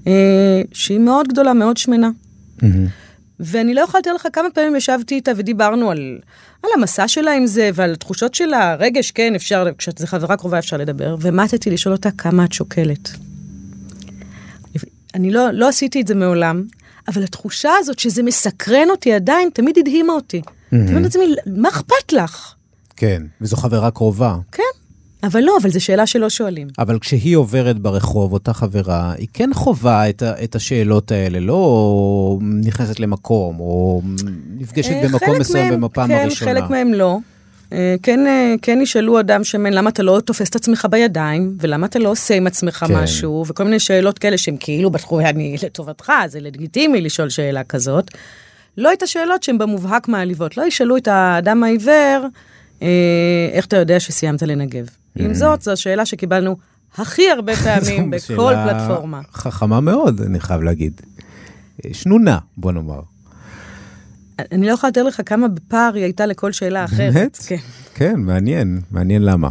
אה, 0.08 0.62
שהיא 0.72 1.00
מאוד 1.00 1.28
גדולה, 1.28 1.54
מאוד 1.54 1.78
שמנה. 1.78 2.10
ואני 3.40 3.74
לא 3.74 3.82
יכולה 3.82 4.00
לתאר 4.00 4.14
לך 4.14 4.28
כמה 4.34 4.48
פעמים 4.54 4.76
ישבתי 4.76 5.16
איתה 5.16 5.32
ודיברנו 5.36 5.92
על, 5.92 6.20
על 6.64 6.70
המסע 6.76 7.08
שלה 7.08 7.34
עם 7.34 7.48
זה 7.48 7.70
ועל 7.74 7.96
תחושות 7.96 8.34
שלה, 8.34 8.76
רגש, 8.76 9.12
כן, 9.12 9.36
אפשר, 9.36 9.68
כשזו 9.78 10.08
חברה 10.08 10.38
קרובה 10.38 10.60
אפשר 10.60 10.78
לדבר, 10.78 11.16
ומטתי 11.22 11.70
לשאול 11.70 11.96
אותה 11.96 12.12
כמה 12.12 12.46
את 12.46 12.54
שוקלת. 12.54 13.10
אני 15.16 15.32
לא, 15.32 15.52
לא 15.52 15.68
עשיתי 15.70 16.02
את 16.02 16.08
זה 16.08 16.16
מעולם, 16.16 16.64
אבל 17.08 17.24
התחושה 17.24 17.70
הזאת 17.80 18.00
שזה 18.00 18.24
מסקרן 18.24 18.90
אותי 18.90 19.14
עדיין, 19.14 19.50
תמיד 19.54 19.78
הדהימה 19.78 20.14
אותי. 20.14 20.42
אני 20.74 20.90
אומרת 20.90 21.04
לעצמי, 21.04 21.36
מה 21.46 21.70
אכפת 21.70 22.14
לך? 22.14 22.54
כן, 22.98 23.24
וזו 23.42 23.58
חברה 23.58 23.92
קרובה. 23.92 24.36
כן. 24.52 24.64
אבל 25.24 25.42
לא, 25.42 25.58
אבל 25.62 25.70
זו 25.70 25.84
שאלה 25.84 26.08
שלא 26.08 26.30
שואלים. 26.30 26.68
אבל 26.80 27.00
כשהיא 27.00 27.36
עוברת 27.36 27.80
ברחוב, 27.80 28.34
אותה 28.34 28.54
חברה, 28.54 29.14
היא 29.18 29.28
כן 29.34 29.50
חווה 29.54 30.10
את, 30.10 30.22
ה, 30.22 30.44
את 30.44 30.56
השאלות 30.56 31.12
האלה, 31.12 31.40
לא 31.40 32.40
נכנסת 32.42 33.00
למקום, 33.00 33.60
או 33.60 34.02
נפגשת 34.58 34.92
אה, 34.92 35.08
במקום 35.08 35.40
מסוים 35.40 35.82
בפעם 35.82 36.08
כן, 36.08 36.14
הראשונה. 36.22 36.52
חלק 36.52 36.70
מהם 36.70 36.94
לא. 36.94 37.18
אה, 37.74 37.96
כן, 38.04 38.28
אה, 38.28 38.54
כן 38.62 38.80
ישאלו 38.82 39.20
אדם 39.20 39.44
שמן, 39.44 39.74
למה 39.74 39.90
אתה 39.90 40.04
לא 40.04 40.20
תופס 40.26 40.50
את 40.50 40.56
עצמך 40.56 40.88
בידיים, 40.90 41.58
ולמה 41.60 41.88
אתה 41.88 42.00
לא 42.00 42.10
עושה 42.10 42.36
עם 42.36 42.48
עצמך 42.48 42.86
כן. 42.88 42.96
משהו, 42.96 43.46
וכל 43.48 43.64
מיני 43.64 43.80
שאלות 43.80 44.20
כאלה 44.20 44.38
שהן 44.38 44.58
כאילו 44.60 44.90
בתחום, 44.90 45.20
אני 45.20 45.56
לטובתך, 45.64 46.12
זה 46.28 46.40
לגיטימי 46.40 47.02
לשאול 47.02 47.30
שאלה 47.30 47.64
כזאת. 47.64 48.12
לא 48.78 48.94
את 48.94 49.04
השאלות 49.04 49.44
שהן 49.44 49.58
במובהק 49.58 50.08
מעליבות, 50.08 50.58
לא 50.58 50.64
ישאלו 50.64 50.98
את 50.98 51.08
האדם 51.08 51.64
העיוור, 51.64 52.28
איך 53.54 53.66
אתה 53.66 53.78
יודע 53.78 54.00
שסיימת 54.00 54.42
לנגב. 54.42 55.03
עם 55.16 55.34
זאת, 55.34 55.62
זו 55.62 55.72
השאלה 55.72 56.06
שקיבלנו 56.06 56.58
הכי 56.98 57.30
הרבה 57.30 57.56
פעמים 57.64 58.10
בכל 58.10 58.20
שאלה 58.54 58.88
פלטפורמה. 58.88 59.22
חכמה 59.34 59.80
מאוד, 59.80 60.22
אני 60.22 60.40
חייב 60.40 60.62
להגיד. 60.62 61.02
שנונה, 61.94 62.38
בוא 62.58 62.72
נאמר. 62.72 63.00
אני 64.52 64.68
לא 64.68 64.72
יכולה 64.72 64.90
לתאר 64.90 65.04
לך 65.04 65.22
כמה 65.26 65.48
בפער 65.48 65.92
היא 65.96 66.04
הייתה 66.04 66.26
לכל 66.26 66.52
שאלה 66.52 66.86
אחרת. 66.86 67.14
באמת? 67.14 67.38
כן. 67.48 67.56
כן, 67.96 68.20
מעניין, 68.20 68.82
מעניין 68.92 69.22
למה. 69.22 69.50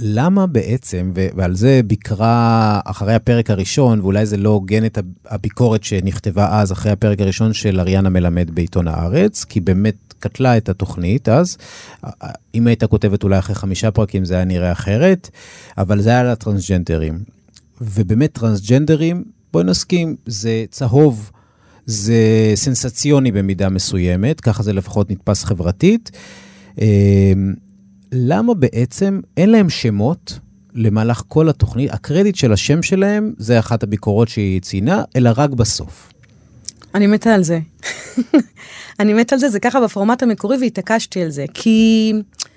אמ, 0.00 0.06
למה 0.06 0.46
בעצם, 0.46 1.12
ועל 1.14 1.54
זה 1.54 1.80
ביקרה 1.86 2.80
אחרי 2.84 3.14
הפרק 3.14 3.50
הראשון, 3.50 4.00
ואולי 4.00 4.26
זה 4.26 4.36
לא 4.36 4.48
הוגן 4.48 4.84
את 4.84 4.98
הביקורת 5.26 5.84
שנכתבה 5.84 6.60
אז, 6.60 6.72
אחרי 6.72 6.92
הפרק 6.92 7.20
הראשון 7.20 7.52
של 7.52 7.80
אריאנה 7.80 8.08
מלמד 8.08 8.50
בעיתון 8.50 8.88
הארץ, 8.88 9.44
כי 9.44 9.60
באמת 9.60 9.94
קטלה 10.18 10.56
את 10.56 10.68
התוכנית 10.68 11.28
אז. 11.28 11.56
אם 12.54 12.66
הייתה 12.66 12.86
כותבת 12.86 13.22
אולי 13.22 13.38
אחרי 13.38 13.54
חמישה 13.54 13.90
פרקים 13.90 14.24
זה 14.24 14.34
היה 14.34 14.44
נראה 14.44 14.72
אחרת, 14.72 15.30
אבל 15.78 16.00
זה 16.02 16.10
היה 16.10 16.20
על 16.20 16.26
הטרנסג'נדרים. 16.26 17.18
ובאמת 17.80 18.32
טרנסג'נדרים, 18.32 19.24
בואי 19.52 19.64
נסכים, 19.64 20.16
זה 20.26 20.64
צהוב. 20.70 21.30
זה 21.86 22.52
סנסציוני 22.54 23.32
במידה 23.32 23.68
מסוימת, 23.68 24.40
ככה 24.40 24.62
זה 24.62 24.72
לפחות 24.72 25.10
נתפס 25.10 25.44
חברתית. 25.44 26.10
למה 28.12 28.54
בעצם 28.54 29.20
אין 29.36 29.50
להם 29.50 29.70
שמות 29.70 30.38
למהלך 30.74 31.22
כל 31.28 31.48
התוכנית? 31.48 31.90
הקרדיט 31.90 32.34
של 32.34 32.52
השם 32.52 32.82
שלהם, 32.82 33.32
זה 33.38 33.58
אחת 33.58 33.82
הביקורות 33.82 34.28
שהיא 34.28 34.60
ציינה, 34.60 35.02
אלא 35.16 35.30
רק 35.36 35.50
בסוף. 35.50 36.12
אני 36.94 37.06
מתה 37.06 37.34
על 37.34 37.42
זה. 37.42 37.58
אני 39.00 39.14
מתה 39.14 39.34
על 39.34 39.40
זה, 39.40 39.48
זה 39.48 39.60
ככה 39.60 39.80
בפורמט 39.80 40.22
המקורי 40.22 40.56
והתעקשתי 40.60 41.22
על 41.22 41.30
זה. 41.30 41.44
כי 41.54 42.12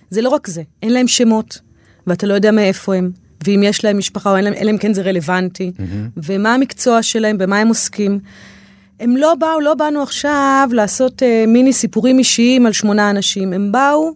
זה 0.09 0.21
לא 0.21 0.29
רק 0.29 0.47
זה, 0.47 0.63
אין 0.83 0.93
להם 0.93 1.07
שמות, 1.07 1.59
ואתה 2.07 2.27
לא 2.27 2.33
יודע 2.33 2.51
מאיפה 2.51 2.95
הם, 2.95 3.11
ואם 3.45 3.63
יש 3.63 3.85
להם 3.85 3.97
משפחה 3.97 4.31
או 4.31 4.35
אין 4.35 4.45
להם, 4.45 4.53
אלא 4.53 4.71
אם 4.71 4.77
כן 4.77 4.93
זה 4.93 5.01
רלוונטי, 5.01 5.71
ומה 6.17 6.53
המקצוע 6.53 7.03
שלהם, 7.03 7.37
במה 7.37 7.57
הם 7.57 7.67
עוסקים. 7.67 8.19
הם 8.99 9.17
לא 9.17 9.35
באו, 9.35 9.59
לא 9.59 9.73
באנו 9.73 10.03
עכשיו 10.03 10.69
לעשות 10.71 11.23
אה, 11.23 11.45
מיני 11.47 11.73
סיפורים 11.73 12.19
אישיים 12.19 12.65
על 12.65 12.73
שמונה 12.73 13.09
אנשים, 13.09 13.53
הם 13.53 13.71
באו 13.71 14.13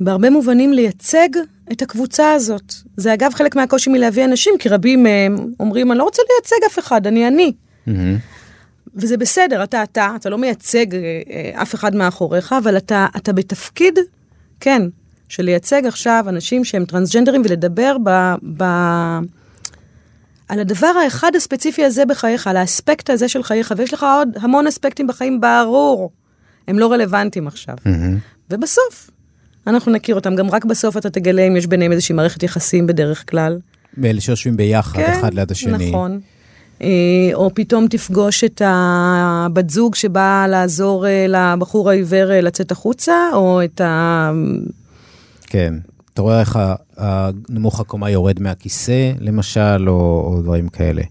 בהרבה 0.00 0.30
מובנים 0.30 0.72
לייצג 0.72 1.28
את 1.72 1.82
הקבוצה 1.82 2.32
הזאת. 2.32 2.74
זה 2.96 3.14
אגב 3.14 3.34
חלק 3.34 3.56
מהקושי 3.56 3.90
מלהביא 3.90 4.24
אנשים, 4.24 4.54
כי 4.58 4.68
רבים 4.68 5.02
מהם 5.02 5.36
אומרים, 5.60 5.92
אני 5.92 5.98
לא 5.98 6.04
רוצה 6.04 6.22
לייצג 6.30 6.66
אף 6.66 6.78
אחד, 6.78 7.06
אני 7.06 7.28
אני. 7.28 7.52
וזה 8.96 9.16
בסדר, 9.16 9.64
אתה 9.64 9.82
אתה, 9.82 10.12
אתה 10.16 10.30
לא 10.30 10.38
מייצג 10.38 10.94
אה, 10.94 11.00
אה, 11.30 11.62
אף 11.62 11.74
אחד 11.74 11.94
מאחוריך, 11.94 12.52
אבל 12.52 12.76
אתה, 12.76 13.06
אתה 13.16 13.32
בתפקיד, 13.32 13.98
כן, 14.60 14.82
של 15.28 15.42
לייצג 15.42 15.86
עכשיו 15.86 16.24
אנשים 16.28 16.64
שהם 16.64 16.84
טרנסג'נדרים 16.84 17.42
ולדבר 17.44 17.96
ב, 18.04 18.34
ב, 18.56 18.64
על 20.48 20.60
הדבר 20.60 20.92
האחד 21.04 21.36
הספציפי 21.36 21.84
הזה 21.84 22.06
בחייך, 22.06 22.46
על 22.46 22.56
האספקט 22.56 23.10
הזה 23.10 23.28
של 23.28 23.42
חייך, 23.42 23.74
ויש 23.76 23.94
לך 23.94 24.06
עוד 24.18 24.28
המון 24.40 24.66
אספקטים 24.66 25.06
בחיים, 25.06 25.40
ברור, 25.40 26.10
הם 26.68 26.78
לא 26.78 26.92
רלוונטיים 26.92 27.46
עכשיו. 27.46 27.76
ובסוף, 28.50 29.10
אנחנו 29.66 29.92
נכיר 29.92 30.14
אותם, 30.14 30.34
גם 30.34 30.50
רק 30.50 30.64
בסוף 30.64 30.96
אתה 30.96 31.10
תגלה 31.10 31.42
אם 31.42 31.56
יש 31.56 31.66
ביניהם 31.66 31.92
איזושהי 31.92 32.14
מערכת 32.14 32.42
יחסים 32.42 32.86
בדרך 32.86 33.30
כלל. 33.30 33.58
מאלה 33.96 34.20
שיושבים 34.20 34.56
ביחד, 34.56 35.00
אחד 35.00 35.34
ליד 35.34 35.50
השני. 35.50 35.90
נכון. 35.90 36.20
אה, 36.82 36.88
או 37.34 37.50
פתאום 37.54 37.86
תפגוש 37.88 38.44
את 38.44 38.62
הבת 38.64 39.70
זוג 39.70 39.94
שבאה 39.94 40.48
לעזור 40.48 41.06
אה, 41.06 41.26
לבחור 41.28 41.90
העיוור 41.90 42.30
אה, 42.30 42.40
לצאת 42.40 42.72
החוצה, 42.72 43.14
או 43.32 43.64
את 43.64 43.80
ה... 43.80 44.30
כן. 45.46 45.74
אתה 46.14 46.22
רואה 46.22 46.40
איך 46.40 46.58
הנמוך 46.96 47.80
הקומה 47.80 48.10
יורד 48.10 48.40
מהכיסא, 48.40 49.12
למשל, 49.20 49.88
או, 49.88 50.24
או 50.26 50.42
דברים 50.42 50.68
כאלה. 50.68 51.02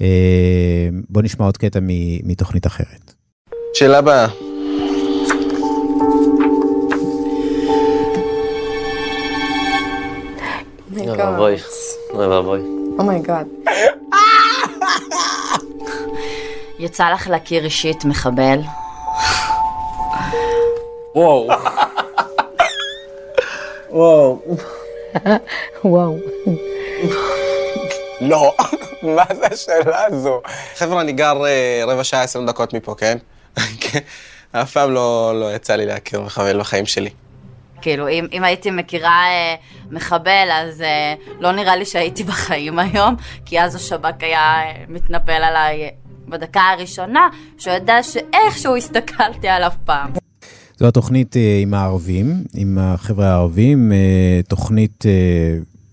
אה, 0.00 0.88
בוא 1.08 1.22
נשמע 1.22 1.46
עוד 1.46 1.56
קטע 1.56 1.78
מתוכנית 2.24 2.66
אחרת. 2.66 3.14
שאלה 3.74 3.98
הבאה. 3.98 4.53
אוי 10.96 11.10
ואבוי. 11.10 11.56
אוי 12.10 12.26
ואבוי. 12.26 12.60
Oh 12.98 13.10
my 13.10 13.22
God. 13.22 13.46
יצא 16.78 17.10
לך 17.10 17.28
להכיר 17.28 17.64
אישית 17.64 18.04
מחבל? 18.04 18.58
וואו. 21.14 21.48
וואו. 23.90 24.38
וואו. 25.84 26.16
לא, 28.20 28.54
מה 29.16 29.24
זה 29.34 29.46
השאלה 29.52 30.04
הזו? 30.06 30.40
חבר'ה, 30.76 31.00
אני 31.00 31.12
גר 31.12 31.46
אה, 31.46 31.82
רבע 31.86 32.04
שעה, 32.04 32.22
עשרים 32.22 32.46
דקות 32.46 32.72
מפה, 32.72 32.94
כן? 32.98 33.18
כן. 33.80 33.98
אף 34.52 34.72
פעם 34.72 34.90
לא 34.90 35.32
לא 35.40 35.54
יצא 35.54 35.76
לי 35.76 35.86
להכיר 35.86 36.20
מחבל 36.20 36.60
בחיים 36.60 36.86
שלי. 36.86 37.10
כאילו, 37.84 38.08
אם, 38.08 38.26
אם 38.32 38.44
הייתי 38.44 38.70
מכירה 38.70 39.22
אה, 39.26 39.54
מחבל, 39.90 40.48
אז 40.52 40.80
אה, 40.80 41.14
לא 41.40 41.52
נראה 41.52 41.76
לי 41.76 41.84
שהייתי 41.84 42.24
בחיים 42.30 42.78
היום, 42.78 43.14
כי 43.44 43.60
אז 43.60 43.74
השב"כ 43.74 44.22
היה 44.22 44.40
אה, 44.40 44.84
מתנפל 44.88 45.32
עליי 45.32 45.90
בדקה 46.28 46.60
הראשונה, 46.60 47.28
שהוא 47.58 47.74
ידע 47.74 48.02
שאיכשהו 48.02 48.76
הסתכלתי 48.76 49.48
עליו 49.48 49.70
פעם. 49.84 50.10
זו 50.76 50.86
התוכנית 50.88 51.36
אה, 51.36 51.58
עם 51.62 51.74
הערבים, 51.74 52.44
עם 52.54 52.78
החבר'ה 52.80 53.26
הערבים, 53.26 53.92
אה, 53.92 54.40
תוכנית 54.48 55.04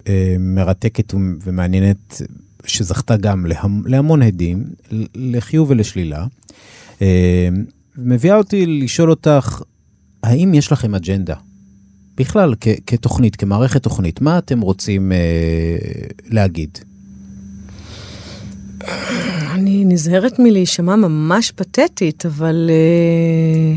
אה, 0.07 0.35
מרתקת 0.39 1.13
ומ- 1.13 1.37
ומעניינת, 1.43 2.21
שזכתה 2.65 3.17
גם 3.17 3.45
להמ, 3.45 3.81
להמון 3.85 4.21
הדים, 4.21 4.63
לחיוב 5.15 5.69
ולשלילה. 5.69 6.25
אה, 7.01 7.47
מביאה 7.97 8.35
אותי 8.35 8.65
לשאול 8.65 9.09
אותך, 9.09 9.61
האם 10.23 10.53
יש 10.53 10.71
לכם 10.71 10.95
אג'נדה? 10.95 11.35
בכלל, 12.21 12.53
כ- 12.61 12.79
כתוכנית, 12.87 13.35
כמערכת 13.35 13.83
תוכנית, 13.83 14.21
מה 14.21 14.37
אתם 14.37 14.61
רוצים 14.61 15.11
אה, 15.11 15.17
להגיד? 16.29 16.77
אני 19.51 19.85
נזהרת 19.85 20.39
מלהישמע 20.39 20.95
ממש 20.95 21.51
פתטית, 21.51 22.25
אבל... 22.25 22.69
אה, 22.69 23.73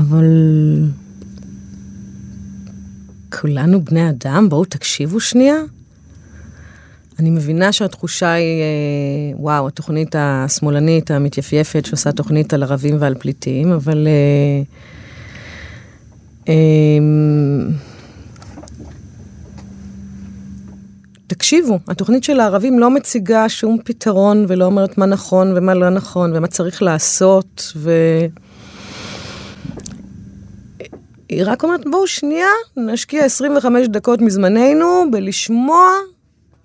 אבל... 0.00 0.26
כולנו 3.40 3.84
בני 3.84 4.10
אדם, 4.10 4.48
בואו 4.48 4.64
תקשיבו 4.64 5.20
שנייה. 5.20 5.56
אני 7.18 7.30
מבינה 7.30 7.72
שהתחושה 7.72 8.32
היא, 8.32 8.60
אה, 8.62 9.38
וואו, 9.38 9.68
התוכנית 9.68 10.14
השמאלנית 10.18 11.10
המתייפייפת 11.10 11.86
שעושה 11.86 12.12
תוכנית 12.12 12.54
על 12.54 12.62
ערבים 12.62 12.96
ועל 13.00 13.14
פליטים, 13.14 13.72
אבל... 13.72 14.06
אה, 14.06 14.62
תקשיבו, 21.26 21.78
התוכנית 21.88 22.24
של 22.24 22.40
הערבים 22.40 22.78
לא 22.78 22.90
מציגה 22.90 23.48
שום 23.48 23.78
פתרון 23.84 24.44
ולא 24.48 24.64
אומרת 24.64 24.98
מה 24.98 25.06
נכון 25.06 25.52
ומה 25.56 25.74
לא 25.74 25.90
נכון 25.90 26.36
ומה 26.36 26.46
צריך 26.46 26.82
לעשות 26.82 27.72
ו... 27.76 27.92
היא 31.28 31.42
רק 31.44 31.64
אומרת, 31.64 31.80
בואו 31.90 32.06
שנייה, 32.06 32.46
נשקיע 32.76 33.24
25 33.24 33.88
דקות 33.88 34.20
מזמננו 34.20 35.04
בלשמוע 35.12 35.88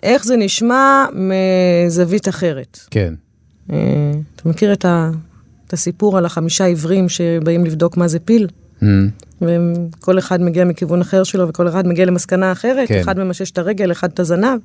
איך 0.03 0.25
זה 0.25 0.37
נשמע 0.37 1.05
מזווית 1.13 2.27
אחרת. 2.27 2.79
כן. 2.91 3.13
אה, 3.71 4.11
אתה 4.35 4.49
מכיר 4.49 4.73
את, 4.73 4.85
ה... 4.85 5.09
את 5.67 5.73
הסיפור 5.73 6.17
על 6.17 6.25
החמישה 6.25 6.65
עיוורים 6.65 7.09
שבאים 7.09 7.65
לבדוק 7.65 7.97
מה 7.97 8.07
זה 8.07 8.19
פיל? 8.19 8.47
Mm, 8.83 8.85
וכל 9.41 10.19
אחד 10.19 10.41
מגיע 10.41 10.65
מכיוון 10.65 11.01
אחר 11.01 11.23
שלו, 11.23 11.49
וכל 11.49 11.67
אחד 11.67 11.87
מגיע 11.87 12.05
למסקנה 12.05 12.51
אחרת, 12.51 12.87
כן. 12.87 12.93
כן. 12.93 12.99
אחד 12.99 13.19
ממשש 13.19 13.51
את 13.51 13.57
הרגל, 13.57 13.91
אחד 13.91 14.09
את 14.11 14.19
הזנב. 14.19 14.59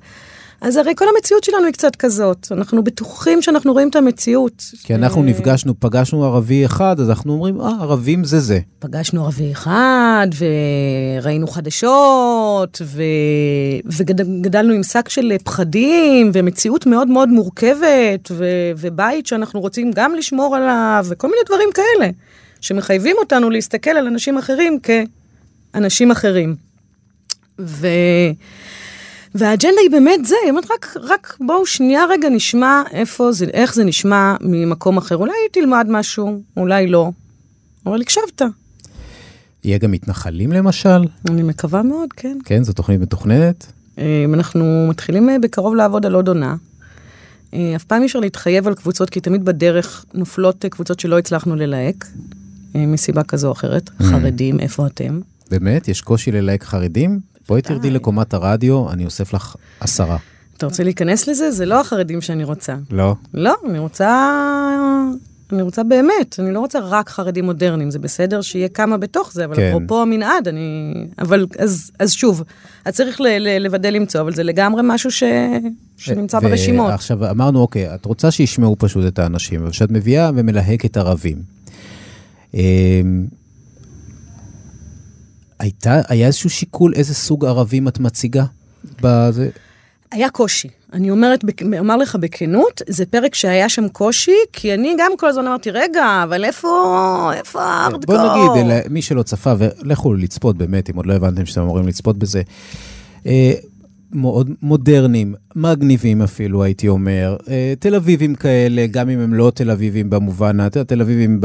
אז 0.63 0.77
הרי 0.77 0.93
כל 0.97 1.05
המציאות 1.17 1.45
שלנו 1.45 1.65
היא 1.65 1.73
קצת 1.73 1.97
כזאת. 1.97 2.47
אנחנו 2.51 2.85
בטוחים 2.85 3.43
שאנחנו 3.43 3.73
רואים 3.73 3.89
את 3.89 3.97
המציאות. 3.97 4.65
כי 4.83 4.95
אנחנו 4.95 5.21
אה, 5.21 5.27
נפגשנו, 5.27 5.81
פגשנו 5.81 6.25
ערבי 6.25 6.67
אחד, 6.67 7.01
אז 7.01 7.11
אנחנו 7.11 7.33
אומרים, 7.33 7.61
אה, 7.61 7.69
ערבים 7.81 8.25
זה 8.25 8.41
זה. 8.41 8.59
פגשנו 8.79 9.25
ערבי 9.25 9.53
אחד, 9.53 10.27
וראינו 11.21 11.47
חדשות, 11.47 12.83
ו... 12.85 13.03
וגדלנו 13.85 14.75
עם 14.75 14.83
שק 14.83 15.09
של 15.09 15.33
פחדים, 15.45 16.31
ומציאות 16.35 16.87
מאוד 16.87 17.09
מאוד 17.09 17.29
מורכבת, 17.29 18.31
ו... 18.31 18.45
ובית 18.77 19.27
שאנחנו 19.27 19.61
רוצים 19.61 19.91
גם 19.95 20.15
לשמור 20.15 20.57
עליו, 20.57 21.07
וכל 21.09 21.29
מיני 21.29 21.41
דברים 21.47 21.69
כאלה, 21.75 22.11
שמחייבים 22.63 23.17
אותנו 23.19 23.51
להסתכל 23.51 23.91
על 23.91 24.07
אנשים 24.07 24.39
אחרים 24.39 24.79
כאנשים 25.75 26.11
אחרים. 26.11 26.57
ו... 27.59 27.87
והאג'נדה 29.35 29.81
היא 29.83 29.91
באמת 29.91 30.25
זה, 30.25 30.35
היא 30.43 30.51
אומרת, 30.51 30.71
רק, 30.71 30.97
רק 31.03 31.37
בואו 31.41 31.67
שנייה 31.67 32.05
רגע 32.11 32.29
נשמע 32.29 32.83
איפה 32.93 33.33
זה, 33.33 33.45
איך 33.45 33.75
זה 33.75 33.85
נשמע 33.85 34.35
ממקום 34.41 34.97
אחר. 34.97 35.17
אולי 35.17 35.33
תלמד 35.53 35.87
משהו, 35.91 36.43
אולי 36.57 36.87
לא, 36.87 37.11
אבל 37.87 38.01
הקשבת. 38.01 38.43
יהיה 39.65 39.79
גם 39.79 39.91
מתנחלים 39.91 40.53
למשל? 40.53 41.05
אני 41.31 41.43
מקווה 41.43 41.83
מאוד, 41.83 42.13
כן. 42.13 42.39
כן, 42.45 42.65
זו 42.65 42.73
תוכנית 42.73 43.01
מתוכננת. 43.01 43.67
אה, 43.99 44.25
אנחנו 44.35 44.87
מתחילים 44.89 45.31
אה, 45.31 45.39
בקרוב 45.39 45.75
לעבוד 45.75 46.07
על 46.07 46.15
עוד 46.15 46.29
עונה. 46.29 46.57
אה, 47.55 47.77
אף 47.77 47.85
פעם 47.85 48.01
אי 48.01 48.07
אפשר 48.07 48.21
להתחייב 48.21 48.69
על 48.69 48.75
קבוצות, 48.75 49.11
כי 49.11 49.21
תמיד 49.21 49.45
בדרך 49.45 50.05
נופלות 50.15 50.65
אה, 50.65 50.71
קבוצות 50.71 51.01
שלא 51.01 51.19
הצלחנו 51.19 51.57
ללהק, 51.57 52.07
מסיבה 52.75 53.23
כזו 53.23 53.47
או 53.47 53.53
אחרת. 53.53 53.91
חרדים, 54.03 54.61
איפה 54.61 54.87
אתם? 54.87 55.21
באמת? 55.51 55.89
יש 55.89 56.01
קושי 56.01 56.33
ללהק 56.33 56.65
חרדים? 56.65 57.21
בואי 57.49 57.63
תרדי 57.63 57.91
לקומת 57.91 58.35
הרדיו, 58.35 58.91
אני 58.91 59.05
אוסף 59.05 59.35
לך 59.35 59.57
עשרה. 59.81 60.17
אתה 60.57 60.67
רוצה 60.67 60.85
להיכנס 60.85 61.29
לזה? 61.29 61.51
זה 61.51 61.67
לא 61.67 61.81
החרדים 61.81 62.21
שאני 62.21 62.45
רוצה. 62.45 62.75
לא? 62.91 63.15
לא, 63.35 63.55
אני 63.71 63.79
רוצה... 63.79 64.39
אני 65.53 65.63
רוצה 65.63 65.83
באמת, 65.83 66.37
אני 66.39 66.55
לא 66.55 66.61
רוצה 66.61 66.79
רק 66.79 67.09
חרדים 67.09 67.45
מודרניים, 67.45 67.91
זה 67.91 67.99
בסדר 67.99 68.41
שיהיה 68.41 68.69
כמה 68.69 68.97
בתוך 68.97 69.33
זה, 69.33 69.45
אבל 69.45 69.57
כן. 69.57 69.69
אפרופו 69.69 70.03
המנעד, 70.03 70.49
אני... 70.49 70.95
אבל 71.19 71.47
אז, 71.59 71.91
אז 71.99 72.13
שוב, 72.13 72.43
אז 72.85 72.95
צריך 72.95 73.21
ל, 73.21 73.27
ל, 73.39 73.59
לוודא 73.59 73.89
למצוא, 73.89 74.21
אבל 74.21 74.35
זה 74.35 74.43
לגמרי 74.43 74.83
משהו 74.85 75.11
ש... 75.11 75.23
שנמצא 75.97 76.41
ברשימות. 76.41 76.93
עכשיו 76.93 77.31
אמרנו, 77.31 77.61
אוקיי, 77.61 77.95
את 77.95 78.05
רוצה 78.05 78.31
שישמעו 78.31 78.77
פשוט 78.79 79.07
את 79.07 79.19
האנשים, 79.19 79.63
אבל 79.63 79.71
כשאת 79.71 79.91
מביאה 79.91 80.31
ומלהקת 80.35 80.97
ערבים, 80.97 81.37
הייתה, 85.59 86.01
היה 86.09 86.27
איזשהו 86.27 86.51
שיקול 86.51 86.93
איזה 86.97 87.15
סוג 87.15 87.45
ערבים 87.45 87.89
את 87.89 87.99
מציגה? 88.01 88.45
בזה? 89.03 89.49
היה 90.13 90.31
קושי. 90.31 90.69
אני 90.93 91.11
אומרת, 91.11 91.45
אומר 91.79 91.97
לך 91.97 92.17
בכנות, 92.17 92.83
זה 92.89 93.07
פרק 93.07 93.35
שהיה 93.35 93.69
שם 93.69 93.89
קושי, 93.89 94.37
כי 94.53 94.75
אני 94.75 94.95
גם 94.99 95.13
כל 95.19 95.29
הזמן 95.29 95.47
אמרתי, 95.47 95.71
רגע, 95.71 96.21
אבל 96.25 96.45
איפה, 96.45 97.31
איפה 97.35 97.63
הארדקור? 97.63 98.17
בוא 98.17 98.53
נגיד, 98.63 98.75
מי 98.91 99.03
שלא 99.03 99.23
צפה, 99.23 99.53
ולכו 99.59 100.15
לצפות 100.15 100.57
באמת, 100.57 100.91
אם 100.91 100.97
עוד 100.97 101.07
לא 101.07 101.13
הבנתם 101.13 101.47
שאתם 101.47 101.61
אמורים 101.61 101.89
לצפות 101.89 102.17
בזה. 102.19 102.43
מאוד 104.13 104.51
מודרניים, 104.63 105.35
מגניבים 105.57 106.23
אפילו, 106.23 106.65
הייתי 106.65 106.89
אומר. 106.89 107.37
אה, 107.49 107.75
תל 107.79 107.95
אביבים 107.95 108.35
כאלה, 108.35 108.87
גם 108.91 109.09
אם 109.09 109.19
הם 109.19 109.35
לא 109.35 109.53
תל 109.55 109.71
אביבים 109.71 110.11
במובן, 110.11 110.69
תל 110.69 111.01
אביבים 111.01 111.39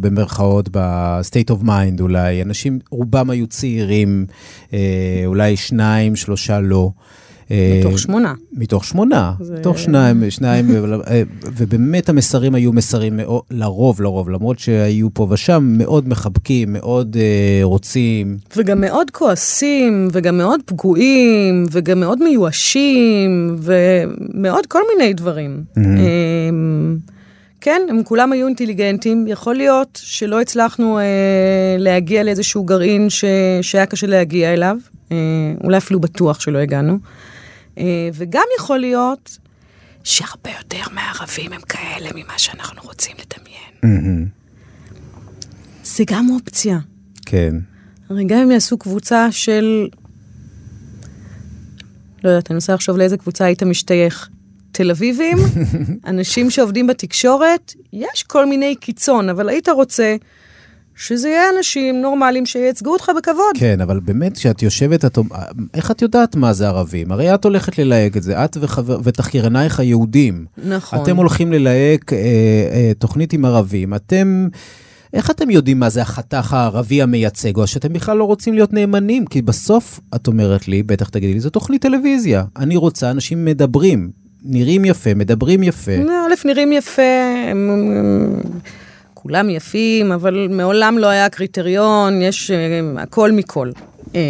במרכאות, 0.00 0.68
ב-state 0.72 1.50
of 1.50 1.64
mind 1.64 2.00
אולי. 2.00 2.42
אנשים, 2.42 2.78
רובם 2.90 3.30
היו 3.30 3.46
צעירים, 3.46 4.26
אה, 4.72 5.22
אולי 5.26 5.56
שניים, 5.56 6.16
שלושה 6.16 6.60
לא. 6.60 6.90
אה, 7.50 7.80
מתוך 7.80 7.98
שמונה. 7.98 8.34
מתוך 8.52 8.84
שמונה, 8.84 9.32
זה- 9.40 9.54
מתוך 9.58 9.78
שניים, 9.78 10.30
שניים, 10.30 10.66
אה, 11.10 11.22
ובאמת 11.56 12.08
המסרים 12.08 12.54
היו 12.54 12.72
מסרים 12.72 13.20
לרוב, 13.50 14.02
לרוב, 14.02 14.30
למרות 14.30 14.58
שהיו 14.58 15.14
פה 15.14 15.26
ושם 15.30 15.74
מאוד 15.78 16.08
מחבקים, 16.08 16.72
מאוד 16.72 17.16
אה, 17.20 17.60
רוצים. 17.62 18.36
וגם 18.56 18.80
מאוד 18.80 19.10
כועסים, 19.10 20.08
וגם 20.12 20.38
מאוד 20.38 20.60
פגועים, 20.66 21.66
וגם 21.72 22.00
מאוד 22.00 22.22
מיואשים, 22.22 23.56
ומאוד 23.58 24.66
כל 24.66 24.80
מיני 24.96 25.12
דברים. 25.12 25.64
אמ, 25.76 26.96
כן, 27.60 27.82
הם 27.90 28.02
כולם 28.04 28.32
היו 28.32 28.46
אינטליגנטים. 28.46 29.26
יכול 29.28 29.54
להיות 29.54 29.98
שלא 30.02 30.40
הצלחנו 30.40 30.98
אה, 30.98 31.04
להגיע 31.78 32.22
לאיזשהו 32.24 32.64
גרעין 32.64 33.10
ש... 33.10 33.24
שהיה 33.62 33.86
קשה 33.86 34.06
להגיע 34.06 34.52
אליו, 34.52 34.76
אה, 35.12 35.16
אולי 35.64 35.76
אפילו 35.76 36.00
בטוח 36.00 36.40
שלא 36.40 36.58
הגענו. 36.58 36.98
אה, 37.80 38.08
וגם 38.14 38.44
יכול 38.58 38.78
להיות 38.78 39.38
שהרבה 40.04 40.50
יותר 40.58 40.92
מהערבים 40.92 41.52
הם 41.52 41.60
כאלה 41.60 42.10
ממה 42.14 42.38
שאנחנו 42.38 42.82
רוצים 42.82 43.16
לדמיין. 43.16 43.72
מהמם. 43.82 44.26
זה 45.84 46.04
גם 46.06 46.26
אופציה. 46.30 46.78
כן. 47.26 47.54
הרי 48.10 48.24
גם 48.24 48.38
אם 48.38 48.50
יעשו 48.50 48.78
קבוצה 48.78 49.32
של... 49.32 49.88
לא 52.24 52.28
יודעת, 52.30 52.50
אני 52.50 52.54
מנסה 52.54 52.74
לחשוב 52.74 52.96
לאיזה 52.96 53.16
קבוצה 53.16 53.44
היית 53.44 53.62
משתייך. 53.62 54.28
תל 54.72 54.90
אביבים, 54.90 55.38
אנשים 56.06 56.50
שעובדים 56.50 56.86
בתקשורת, 56.86 57.74
יש 57.92 58.22
כל 58.22 58.46
מיני 58.46 58.76
קיצון, 58.76 59.28
אבל 59.28 59.48
היית 59.48 59.68
רוצה 59.68 60.16
שזה 61.00 61.28
יהיה 61.28 61.42
אנשים 61.58 62.00
נורמליים 62.00 62.46
שייצגו 62.46 62.92
אותך 62.92 63.10
בכבוד. 63.16 63.54
כן, 63.54 63.80
אבל 63.80 64.00
באמת, 64.00 64.36
כשאת 64.36 64.62
יושבת, 64.62 65.04
את... 65.04 65.18
איך 65.74 65.90
את 65.90 66.02
יודעת 66.02 66.36
מה 66.36 66.52
זה 66.52 66.68
ערבים? 66.68 67.12
הרי 67.12 67.34
את 67.34 67.44
הולכת 67.44 67.78
ללהק 67.78 68.16
את 68.16 68.22
זה, 68.22 68.44
את 68.44 68.56
וחבר... 68.60 68.98
ותחקירנייך 69.04 69.80
היהודים. 69.80 70.44
נכון. 70.64 70.98
אתם 71.02 71.16
הולכים 71.16 71.52
ללהק 71.52 72.12
אה, 72.12 72.18
אה, 72.72 72.92
תוכנית 72.98 73.32
עם 73.32 73.44
ערבים, 73.44 73.94
אתם... 73.94 74.48
איך 75.12 75.30
אתם 75.30 75.50
יודעים 75.50 75.80
מה 75.80 75.88
זה 75.88 76.02
החתך 76.02 76.52
הערבי 76.52 77.02
המייצג, 77.02 77.56
או 77.56 77.66
שאתם 77.66 77.92
בכלל 77.92 78.16
לא 78.16 78.24
רוצים 78.24 78.54
להיות 78.54 78.72
נאמנים? 78.72 79.26
כי 79.26 79.42
בסוף, 79.42 80.00
את 80.14 80.26
אומרת 80.26 80.68
לי, 80.68 80.82
בטח 80.82 81.08
תגידי 81.08 81.34
לי, 81.34 81.40
זו 81.40 81.50
תוכנית 81.50 81.82
טלוויזיה. 81.82 82.44
אני 82.56 82.76
רוצה 82.76 83.10
אנשים 83.10 83.44
מדברים, 83.44 84.10
נראים 84.42 84.84
יפה, 84.84 85.14
מדברים 85.14 85.62
יפה. 85.62 85.92
א', 85.92 86.46
נראים 86.46 86.72
יפה, 86.72 87.02
הם, 87.50 87.70
כולם 89.22 89.50
יפים, 89.50 90.12
אבל 90.12 90.48
מעולם 90.50 90.98
לא 90.98 91.06
היה 91.06 91.28
קריטריון, 91.28 92.22
יש 92.22 92.50
אה, 92.50 93.02
הכל 93.02 93.32
מכל. 93.32 93.70
אה, 94.14 94.20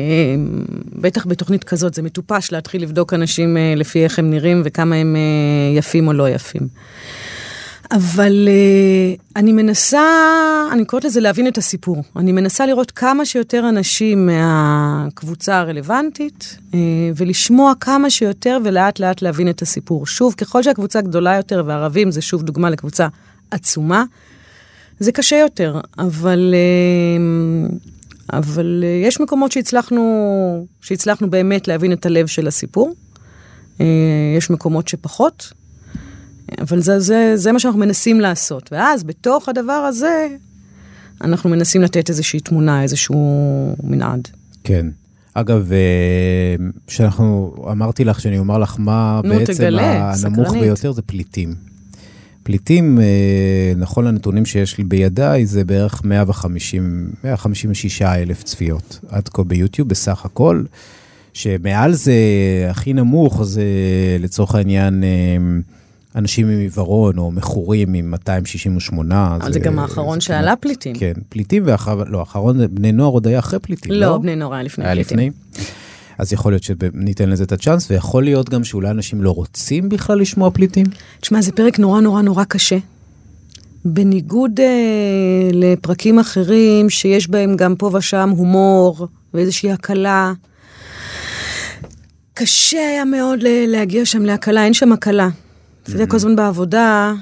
בטח 0.92 1.26
בתוכנית 1.26 1.64
כזאת 1.64 1.94
זה 1.94 2.02
מטופש 2.02 2.52
להתחיל 2.52 2.82
לבדוק 2.82 3.14
אנשים 3.14 3.56
אה, 3.56 3.74
לפי 3.76 4.04
איך 4.04 4.18
הם 4.18 4.30
נראים 4.30 4.62
וכמה 4.64 4.96
הם 4.96 5.16
אה, 5.16 5.78
יפים 5.78 6.08
או 6.08 6.12
לא 6.12 6.28
יפים. 6.28 6.68
אבל 7.92 8.48
אה, 8.48 9.14
אני 9.36 9.52
מנסה, 9.52 10.02
אני 10.72 10.84
קוראת 10.84 11.04
לזה 11.04 11.20
להבין 11.20 11.46
את 11.46 11.58
הסיפור. 11.58 12.02
אני 12.16 12.32
מנסה 12.32 12.66
לראות 12.66 12.90
כמה 12.90 13.24
שיותר 13.24 13.68
אנשים 13.68 14.26
מהקבוצה 14.26 15.58
הרלוונטית, 15.58 16.56
אה, 16.74 16.78
ולשמוע 17.16 17.72
כמה 17.80 18.10
שיותר 18.10 18.58
ולאט 18.64 19.00
לאט 19.00 19.22
להבין 19.22 19.48
את 19.48 19.62
הסיפור. 19.62 20.06
שוב, 20.06 20.34
ככל 20.34 20.62
שהקבוצה 20.62 21.00
גדולה 21.00 21.36
יותר, 21.36 21.62
וערבים 21.66 22.10
זה 22.10 22.22
שוב 22.22 22.42
דוגמה 22.42 22.70
לקבוצה 22.70 23.08
עצומה, 23.50 24.04
זה 25.00 25.12
קשה 25.12 25.36
יותר, 25.36 25.80
אבל, 25.98 26.54
אה, 26.54 27.74
אבל 28.38 28.84
אה, 28.86 29.06
יש 29.06 29.20
מקומות 29.20 29.52
שהצלחנו, 29.52 30.66
שהצלחנו 30.80 31.30
באמת 31.30 31.68
להבין 31.68 31.92
את 31.92 32.06
הלב 32.06 32.26
של 32.26 32.48
הסיפור. 32.48 32.94
אה, 33.80 33.86
יש 34.36 34.50
מקומות 34.50 34.88
שפחות, 34.88 35.52
אבל 36.60 36.80
זה, 36.80 37.00
זה, 37.00 37.32
זה 37.34 37.52
מה 37.52 37.58
שאנחנו 37.58 37.80
מנסים 37.80 38.20
לעשות. 38.20 38.72
ואז 38.72 39.04
בתוך 39.04 39.48
הדבר 39.48 39.72
הזה, 39.72 40.28
אנחנו 41.20 41.50
מנסים 41.50 41.82
לתת 41.82 42.08
איזושהי 42.08 42.40
תמונה, 42.40 42.82
איזשהו 42.82 43.76
מנעד. 43.82 44.28
כן. 44.64 44.86
אגב, 45.34 45.70
שאנחנו, 46.88 47.54
אמרתי 47.70 48.04
לך 48.04 48.20
שאני 48.20 48.38
אומר 48.38 48.58
לך 48.58 48.76
מה 48.78 49.20
נו, 49.24 49.34
בעצם 49.34 49.52
תגלה, 49.52 50.12
הנמוך 50.12 50.48
סקרנית. 50.48 50.62
ביותר 50.62 50.92
זה 50.92 51.02
פליטים. 51.02 51.69
פליטים, 52.42 53.00
אה, 53.00 53.72
נכון 53.76 54.04
לנתונים 54.04 54.46
שיש 54.46 54.78
לי 54.78 54.84
בידיי, 54.84 55.46
זה 55.46 55.64
בערך 55.64 56.04
150, 56.04 57.10
156 57.24 58.02
אלף 58.02 58.42
צפיות 58.42 59.00
עד 59.08 59.28
כה 59.28 59.42
ביוטיוב 59.42 59.88
בסך 59.88 60.24
הכל, 60.24 60.62
שמעל 61.32 61.92
זה 61.92 62.14
הכי 62.70 62.92
נמוך 62.92 63.42
זה 63.42 63.64
לצורך 64.20 64.54
העניין 64.54 65.04
אה, 65.04 65.08
אנשים 66.16 66.48
עם 66.48 66.58
עיוורון 66.58 67.18
או 67.18 67.30
מכורים 67.30 67.94
עם 67.94 68.10
268. 68.10 69.36
אבל 69.40 69.52
זה 69.52 69.58
גם 69.58 69.78
האחרון 69.78 70.20
שעלה 70.20 70.56
פליטים. 70.56 70.94
כן, 70.98 71.12
פליטים 71.28 71.62
ואחר, 71.66 72.04
לא, 72.06 72.18
האחרון, 72.20 72.58
בני 72.70 72.92
נוער 72.92 73.12
עוד 73.12 73.26
היה 73.26 73.38
אחרי 73.38 73.58
פליטים, 73.58 73.92
לא? 73.92 74.00
לא, 74.00 74.18
בני 74.18 74.36
נוער 74.36 74.54
היה 74.54 74.62
לפני 74.62 74.84
היה 74.84 74.94
פליטים. 74.94 75.18
לפני? 75.18 75.30
אז 76.20 76.32
יכול 76.32 76.52
להיות 76.52 76.62
שניתן 76.62 77.30
לזה 77.30 77.44
את 77.44 77.52
הצ'אנס, 77.52 77.90
ויכול 77.90 78.24
להיות 78.24 78.48
גם 78.48 78.64
שאולי 78.64 78.90
אנשים 78.90 79.22
לא 79.22 79.30
רוצים 79.30 79.88
בכלל 79.88 80.20
לשמוע 80.20 80.50
פליטים. 80.50 80.86
תשמע, 81.20 81.40
זה 81.40 81.52
פרק 81.52 81.78
נורא 81.78 82.00
נורא 82.00 82.22
נורא 82.22 82.44
קשה. 82.44 82.78
בניגוד 83.84 84.60
אה, 84.60 85.50
לפרקים 85.52 86.18
אחרים, 86.18 86.90
שיש 86.90 87.28
בהם 87.30 87.56
גם 87.56 87.76
פה 87.76 87.90
ושם 87.92 88.30
הומור 88.36 89.08
ואיזושהי 89.34 89.72
הקלה, 89.72 90.32
קשה 92.34 92.88
היה 92.88 93.04
מאוד 93.04 93.38
להגיע 93.42 94.04
שם 94.06 94.24
להקלה, 94.24 94.64
אין 94.64 94.74
שם 94.74 94.92
הקלה. 94.92 95.28
אתה 95.82 95.90
יודע, 95.90 96.06
כל 96.06 96.16
הזמן 96.16 96.36
בעבודה, 96.36 97.14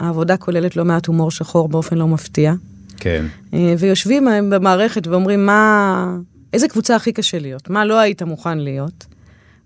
העבודה 0.00 0.36
כוללת 0.36 0.76
לא 0.76 0.84
מעט 0.84 1.06
הומור 1.06 1.30
שחור 1.30 1.68
באופן 1.68 1.96
לא 1.96 2.08
מפתיע. 2.08 2.54
כן. 2.96 3.24
אה, 3.54 3.74
ויושבים 3.78 4.28
הם 4.28 4.50
במערכת 4.50 5.06
ואומרים, 5.06 5.46
מה... 5.46 6.18
איזה 6.52 6.68
קבוצה 6.68 6.96
הכי 6.96 7.12
קשה 7.12 7.38
להיות? 7.38 7.70
מה 7.70 7.84
לא 7.84 7.98
היית 7.98 8.22
מוכן 8.22 8.58
להיות? 8.58 9.06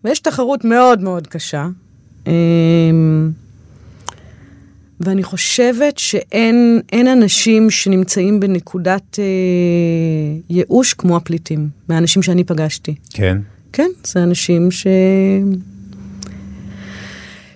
ויש 0.05 0.21
תחרות 0.21 0.65
מאוד 0.65 1.01
מאוד 1.01 1.27
קשה. 1.27 1.67
אה, 2.27 2.33
ואני 5.01 5.23
חושבת 5.23 5.99
שאין 5.99 6.81
אין 6.93 7.07
אנשים 7.07 7.71
שנמצאים 7.71 8.41
בנקודת 8.41 9.19
אה, 9.19 9.25
ייאוש 10.51 10.95
כמו 10.95 11.17
הפליטים, 11.17 11.69
מהאנשים 11.89 12.23
שאני 12.23 12.45
פגשתי. 12.45 12.95
כן. 13.11 13.39
כן, 13.73 13.89
זה 14.05 14.23
אנשים 14.23 14.71
ש... 14.71 14.87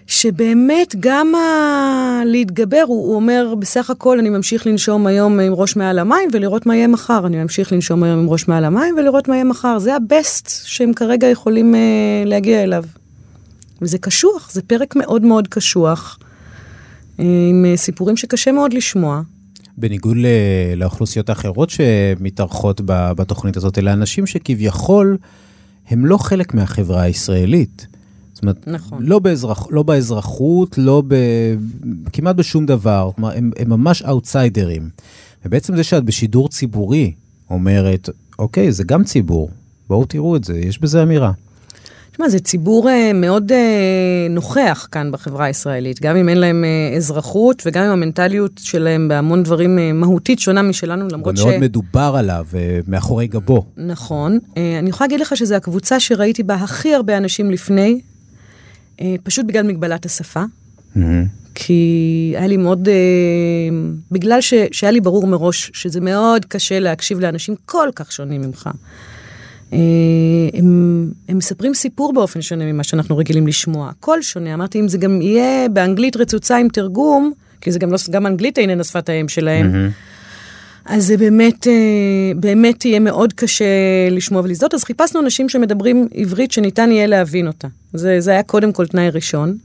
שבאמת 0.06 0.94
גם 1.00 1.34
ה... 1.34 2.22
להתגבר, 2.24 2.84
הוא, 2.86 3.06
הוא 3.06 3.16
אומר, 3.16 3.54
בסך 3.58 3.90
הכל 3.90 4.18
אני 4.18 4.30
ממשיך 4.30 4.66
לנשום 4.66 5.06
היום 5.06 5.40
עם 5.40 5.52
ראש 5.52 5.76
מעל 5.76 5.98
המים 5.98 6.28
ולראות 6.32 6.66
מה 6.66 6.76
יהיה 6.76 6.88
מחר. 6.88 7.26
אני 7.26 7.42
ממשיך 7.42 7.72
לנשום 7.72 8.02
היום 8.02 8.18
עם 8.18 8.30
ראש 8.30 8.48
מעל 8.48 8.64
המים 8.64 8.94
ולראות 8.98 9.28
מה 9.28 9.34
יהיה 9.34 9.44
מחר. 9.44 9.78
זה 9.78 9.96
הבסט 9.96 10.50
שהם 10.64 10.92
כרגע 10.92 11.26
יכולים 11.26 11.74
uh, 11.74 12.28
להגיע 12.28 12.62
אליו. 12.62 12.84
וזה 13.82 13.98
קשוח, 13.98 14.50
זה 14.52 14.62
פרק 14.62 14.96
מאוד 14.96 15.22
מאוד 15.22 15.48
קשוח, 15.48 16.18
uh, 16.20 17.22
עם 17.50 17.64
uh, 17.74 17.76
סיפורים 17.76 18.16
שקשה 18.16 18.52
מאוד 18.52 18.72
לשמוע. 18.72 19.22
בניגוד 19.78 20.16
לאוכלוסיות 20.76 21.28
האחרות 21.28 21.70
שמתארחות 21.70 22.80
בתוכנית 22.86 23.56
הזאת, 23.56 23.78
אלה 23.78 23.92
אנשים 23.92 24.26
שכביכול 24.26 25.16
הם 25.90 26.06
לא 26.06 26.18
חלק 26.18 26.54
מהחברה 26.54 27.02
הישראלית. 27.02 27.86
זאת 28.36 28.42
אומרת, 28.42 28.68
נכון. 28.68 28.98
לא, 29.02 29.18
באזרח, 29.18 29.66
לא 29.70 29.82
באזרחות, 29.82 30.78
לא 30.78 31.02
ב... 31.08 31.14
כמעט 32.12 32.36
בשום 32.36 32.66
דבר. 32.66 33.10
כלומר, 33.14 33.36
הם, 33.36 33.50
הם 33.58 33.68
ממש 33.68 34.02
אאוטסיידרים. 34.02 34.88
ובעצם 35.44 35.76
זה 35.76 35.84
שאת 35.84 36.04
בשידור 36.04 36.48
ציבורי 36.48 37.12
אומרת, 37.50 38.08
אוקיי, 38.38 38.72
זה 38.72 38.84
גם 38.84 39.04
ציבור, 39.04 39.50
בואו 39.88 40.04
תראו 40.04 40.36
את 40.36 40.44
זה, 40.44 40.58
יש 40.58 40.78
בזה 40.78 41.02
אמירה. 41.02 41.32
תשמע, 42.12 42.28
זה 42.28 42.38
ציבור 42.38 42.88
uh, 42.88 42.92
מאוד 43.14 43.52
uh, 43.52 43.54
נוכח 44.30 44.88
כאן 44.92 45.12
בחברה 45.12 45.44
הישראלית, 45.44 46.02
גם 46.02 46.16
אם 46.16 46.28
אין 46.28 46.38
להם 46.38 46.64
uh, 46.64 46.96
אזרחות 46.96 47.62
וגם 47.66 47.84
אם 47.84 47.90
המנטליות 47.90 48.60
שלהם 48.62 49.08
בהמון 49.08 49.42
דברים 49.42 49.78
uh, 49.78 49.80
מהותית 49.94 50.38
שונה 50.40 50.62
משלנו, 50.62 51.08
למרות 51.12 51.36
ש... 51.36 51.40
ומאוד 51.40 51.58
מדובר 51.58 52.14
עליו, 52.18 52.46
אה, 52.54 52.80
מאחורי 52.88 53.26
גבו. 53.26 53.64
נכון. 53.76 54.38
Uh, 54.44 54.58
אני 54.78 54.90
יכולה 54.90 55.06
להגיד 55.06 55.20
לך 55.20 55.36
שזו 55.36 55.54
הקבוצה 55.54 56.00
שראיתי 56.00 56.42
בה 56.42 56.54
הכי 56.54 56.94
הרבה 56.94 57.16
אנשים 57.16 57.50
לפני, 57.50 58.00
פשוט 59.22 59.46
בגלל 59.46 59.66
מגבלת 59.66 60.06
השפה. 60.06 60.42
כי 61.58 62.34
היה 62.36 62.46
לי 62.46 62.56
מאוד, 62.56 62.88
uh, 62.88 62.90
בגלל 64.10 64.40
ש, 64.40 64.54
שהיה 64.72 64.90
לי 64.90 65.00
ברור 65.00 65.26
מראש 65.26 65.70
שזה 65.74 66.00
מאוד 66.00 66.44
קשה 66.44 66.78
להקשיב 66.80 67.20
לאנשים 67.20 67.54
כל 67.66 67.88
כך 67.96 68.12
שונים 68.12 68.40
ממך. 68.40 68.70
Uh, 69.70 69.74
הם, 70.54 71.10
הם 71.28 71.38
מספרים 71.38 71.74
סיפור 71.74 72.12
באופן 72.12 72.42
שונה 72.42 72.64
ממה 72.72 72.84
שאנחנו 72.84 73.16
רגילים 73.16 73.46
לשמוע. 73.46 73.88
הכל 73.88 74.22
שונה. 74.22 74.54
אמרתי, 74.54 74.80
אם 74.80 74.88
זה 74.88 74.98
גם 74.98 75.22
יהיה 75.22 75.68
באנגלית 75.68 76.16
רצוצה 76.16 76.56
עם 76.56 76.68
תרגום, 76.68 77.32
כי 77.60 77.72
זה 77.72 77.78
גם 77.78 77.92
לא, 77.92 77.98
גם 78.10 78.26
אנגלית 78.26 78.58
איננה 78.58 78.84
שפת 78.84 79.08
האם 79.08 79.28
שלהם, 79.28 79.90
אז 80.88 81.06
זה 81.06 81.16
באמת, 81.16 81.66
אה, 81.66 81.72
באמת 82.36 82.84
יהיה 82.84 83.00
מאוד 83.00 83.32
קשה 83.32 83.64
לשמוע 84.10 84.42
ולזדות. 84.42 84.74
אז 84.74 84.84
חיפשנו 84.84 85.20
אנשים 85.20 85.48
שמדברים 85.48 86.08
עברית 86.14 86.52
שניתן 86.52 86.92
יהיה 86.92 87.06
להבין 87.06 87.46
אותה. 87.46 87.68
זה, 87.92 88.20
זה 88.20 88.30
היה 88.30 88.42
קודם 88.42 88.72
כל 88.72 88.86
תנאי 88.86 89.10
ראשון. 89.10 89.56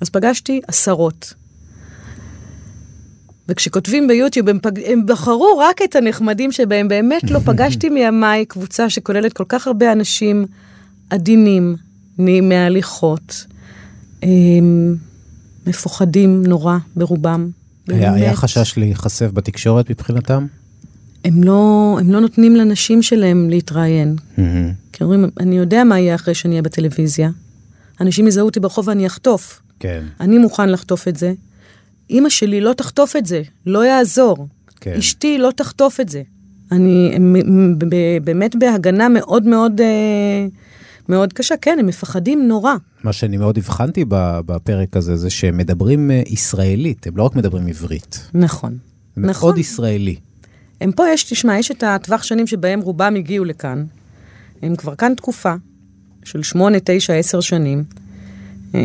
אז 0.00 0.10
פגשתי 0.10 0.60
עשרות. 0.68 1.34
וכשכותבים 3.48 4.08
ביוטיוב, 4.08 4.48
הם, 4.48 4.58
פג... 4.62 4.80
הם 4.84 5.06
בחרו 5.06 5.58
רק 5.58 5.82
את 5.82 5.96
הנחמדים 5.96 6.52
שבהם. 6.52 6.88
באמת 6.88 7.30
לא 7.30 7.38
פגשתי 7.48 7.88
מימיי 7.88 8.44
קבוצה 8.44 8.90
שכוללת 8.90 9.32
כל 9.32 9.44
כך 9.48 9.66
הרבה 9.66 9.92
אנשים 9.92 10.46
עדינים, 11.10 11.76
נעימי 12.18 12.56
הליכות, 12.56 13.44
הם, 14.22 14.96
מפוחדים 15.66 16.42
נורא 16.46 16.76
ברובם. 16.96 17.50
היה, 17.88 18.14
היה 18.14 18.26
באמת. 18.26 18.36
חשש 18.36 18.78
להיחשף 18.78 19.30
בתקשורת 19.32 19.90
מבחינתם? 19.90 20.46
הם 21.24 21.44
לא, 21.44 21.96
הם 22.00 22.10
לא 22.10 22.20
נותנים 22.20 22.56
לנשים 22.56 23.02
שלהם 23.02 23.50
להתראיין. 23.50 24.16
כי 24.92 25.04
אומרים, 25.04 25.30
אני 25.40 25.56
יודע 25.58 25.84
מה 25.84 25.98
יהיה 25.98 26.14
אחרי 26.14 26.34
שאני 26.34 26.52
אהיה 26.52 26.62
בטלוויזיה. 26.62 27.30
אנשים 28.00 28.26
יזהו 28.26 28.46
אותי 28.46 28.60
ברחוב 28.60 28.88
ואני 28.88 29.06
אחטוף. 29.06 29.60
כן. 29.80 30.04
אני 30.20 30.38
מוכן 30.38 30.68
לחטוף 30.68 31.08
את 31.08 31.16
זה. 31.16 31.32
אימא 32.10 32.28
שלי 32.28 32.60
לא 32.60 32.72
תחטוף 32.72 33.16
את 33.16 33.26
זה, 33.26 33.42
לא 33.66 33.86
יעזור. 33.86 34.48
כן. 34.80 34.92
אשתי 34.98 35.38
לא 35.38 35.50
תחטוף 35.56 36.00
את 36.00 36.08
זה. 36.08 36.22
אני 36.72 37.10
הם, 37.14 37.76
באמת 38.24 38.56
בהגנה 38.56 39.08
מאוד 39.08 39.46
מאוד, 39.46 39.80
אה, 39.80 40.46
מאוד 41.08 41.32
קשה. 41.32 41.54
כן, 41.56 41.76
הם 41.80 41.86
מפחדים 41.86 42.48
נורא. 42.48 42.74
מה 43.04 43.12
שאני 43.12 43.36
מאוד 43.36 43.58
הבחנתי 43.58 44.04
בפרק 44.46 44.96
הזה, 44.96 45.16
זה 45.16 45.30
שהם 45.30 45.56
מדברים 45.56 46.10
אה, 46.10 46.22
ישראלית, 46.26 47.06
הם 47.06 47.16
לא 47.16 47.22
רק 47.22 47.36
מדברים 47.36 47.66
עברית. 47.66 48.30
נכון. 48.34 48.76
זה 49.16 49.22
נכון. 49.22 49.48
מאוד 49.48 49.58
ישראלי. 49.58 50.16
הם 50.80 50.92
פה 50.92 51.08
יש, 51.08 51.24
תשמע, 51.24 51.58
יש 51.58 51.70
את 51.70 51.82
הטווח 51.82 52.22
שנים 52.22 52.46
שבהם 52.46 52.80
רובם 52.80 53.14
הגיעו 53.14 53.44
לכאן. 53.44 53.84
הם 54.62 54.76
כבר 54.76 54.94
כאן 54.94 55.14
תקופה 55.14 55.54
של 56.24 56.42
שמונה, 56.42 56.78
תשע, 56.84 57.14
עשר 57.14 57.40
שנים. 57.40 57.84
אה, 58.74 58.80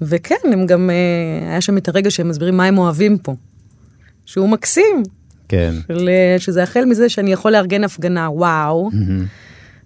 וכן, 0.00 0.34
הם 0.52 0.66
גם, 0.66 0.90
אה, 0.90 1.50
היה 1.50 1.60
שם 1.60 1.76
את 1.76 1.88
הרגע 1.88 2.10
שהם 2.10 2.28
מסבירים 2.28 2.56
מה 2.56 2.64
הם 2.64 2.78
אוהבים 2.78 3.18
פה. 3.18 3.34
שהוא 4.26 4.48
מקסים, 4.48 5.02
כן. 5.48 5.74
של, 5.88 6.08
שזה 6.38 6.62
החל 6.62 6.84
מזה 6.84 7.08
שאני 7.08 7.32
יכול 7.32 7.52
לארגן 7.52 7.84
הפגנה, 7.84 8.30
וואו. 8.30 8.90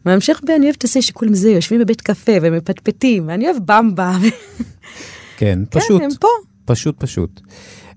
והמשך 0.07 0.40
ב, 0.47 0.51
אני 0.51 0.67
אוהבת 0.67 0.85
את 0.85 0.90
זה 0.90 1.03
שכולם 1.03 1.35
זה, 1.35 1.51
יושבים 1.51 1.81
בבית 1.81 2.01
קפה 2.01 2.33
ומפטפטים, 2.43 3.29
ואני 3.29 3.45
אוהב 3.47 3.57
במבה. 3.67 4.17
כן, 5.37 5.59
כן, 5.71 5.81
פשוט. 5.81 6.03
הם 6.03 6.11
פה. 6.21 6.29
פשוט 6.64 6.95
פשוט. 6.99 7.40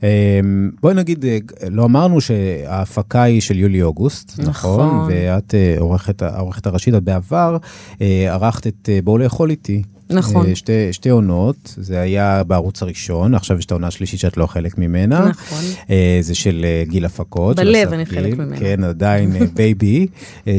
אמ, 0.04 0.72
בואי 0.82 0.94
נגיד, 0.94 1.26
אה, 1.26 1.38
לא 1.70 1.86
אמרנו 1.86 2.22
שההפקה 2.22 3.24
היא 3.24 3.42
של 3.42 3.60
יולי-אוגוסט, 3.60 4.40
נכון? 4.40 4.88
נכון. 4.88 5.08
ואת 5.10 5.56
אה, 5.56 5.76
עורכת, 5.80 6.22
העורכת 6.22 6.68
הראשית, 6.68 6.96
את 6.96 7.04
בעבר 7.04 7.58
אה, 8.02 8.34
ערכת 8.34 8.68
את 8.68 8.90
בואו 9.04 9.18
לאכול 9.18 9.50
איתי. 9.50 9.84
נכון. 10.10 10.46
אה, 10.50 10.56
שתי, 10.56 10.94
שתי 10.94 11.10
עונות, 11.10 11.76
זה 11.78 12.00
היה 12.00 12.44
בערוץ 12.44 12.82
הראשון, 12.82 13.36
עכשיו 13.36 13.58
יש 13.58 13.66
את 13.66 13.72
העונה 13.72 13.88
השלישית 13.88 14.20
שאת 14.20 14.38
לא 14.38 14.48
חלק 14.48 14.78
ממנה. 14.78 15.26
נכון. 15.30 15.64
אה, 15.90 16.20
זה 16.22 16.36
של 16.36 16.66
אה, 16.66 16.84
גיל 16.88 17.06
הפקות. 17.06 17.56
בלב 17.56 17.94
אני 17.94 18.06
חלק. 18.06 18.34
ממנה. 18.34 18.58
כן, 18.60 18.84
עדיין 18.84 19.32
baby 19.56 20.08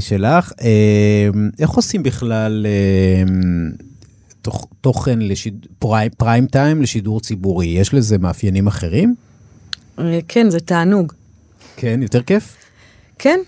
שלך. 0.00 0.52
איך 1.58 1.70
עושים 1.70 2.02
בכלל 2.02 2.66
תוכ, 4.42 4.66
תוכן 4.80 5.18
לשיד... 5.18 5.66
פריים, 5.78 6.10
פריים 6.16 6.46
טיים 6.46 6.82
לשידור 6.82 7.20
ציבורי? 7.20 7.66
יש 7.66 7.94
לזה 7.94 8.18
מאפיינים 8.18 8.66
אחרים? 8.66 9.14
כן, 10.28 10.50
זה 10.50 10.60
תענוג. 10.60 11.12
כן, 11.76 12.02
יותר 12.02 12.22
כיף? 12.22 12.56
כן, 13.18 13.40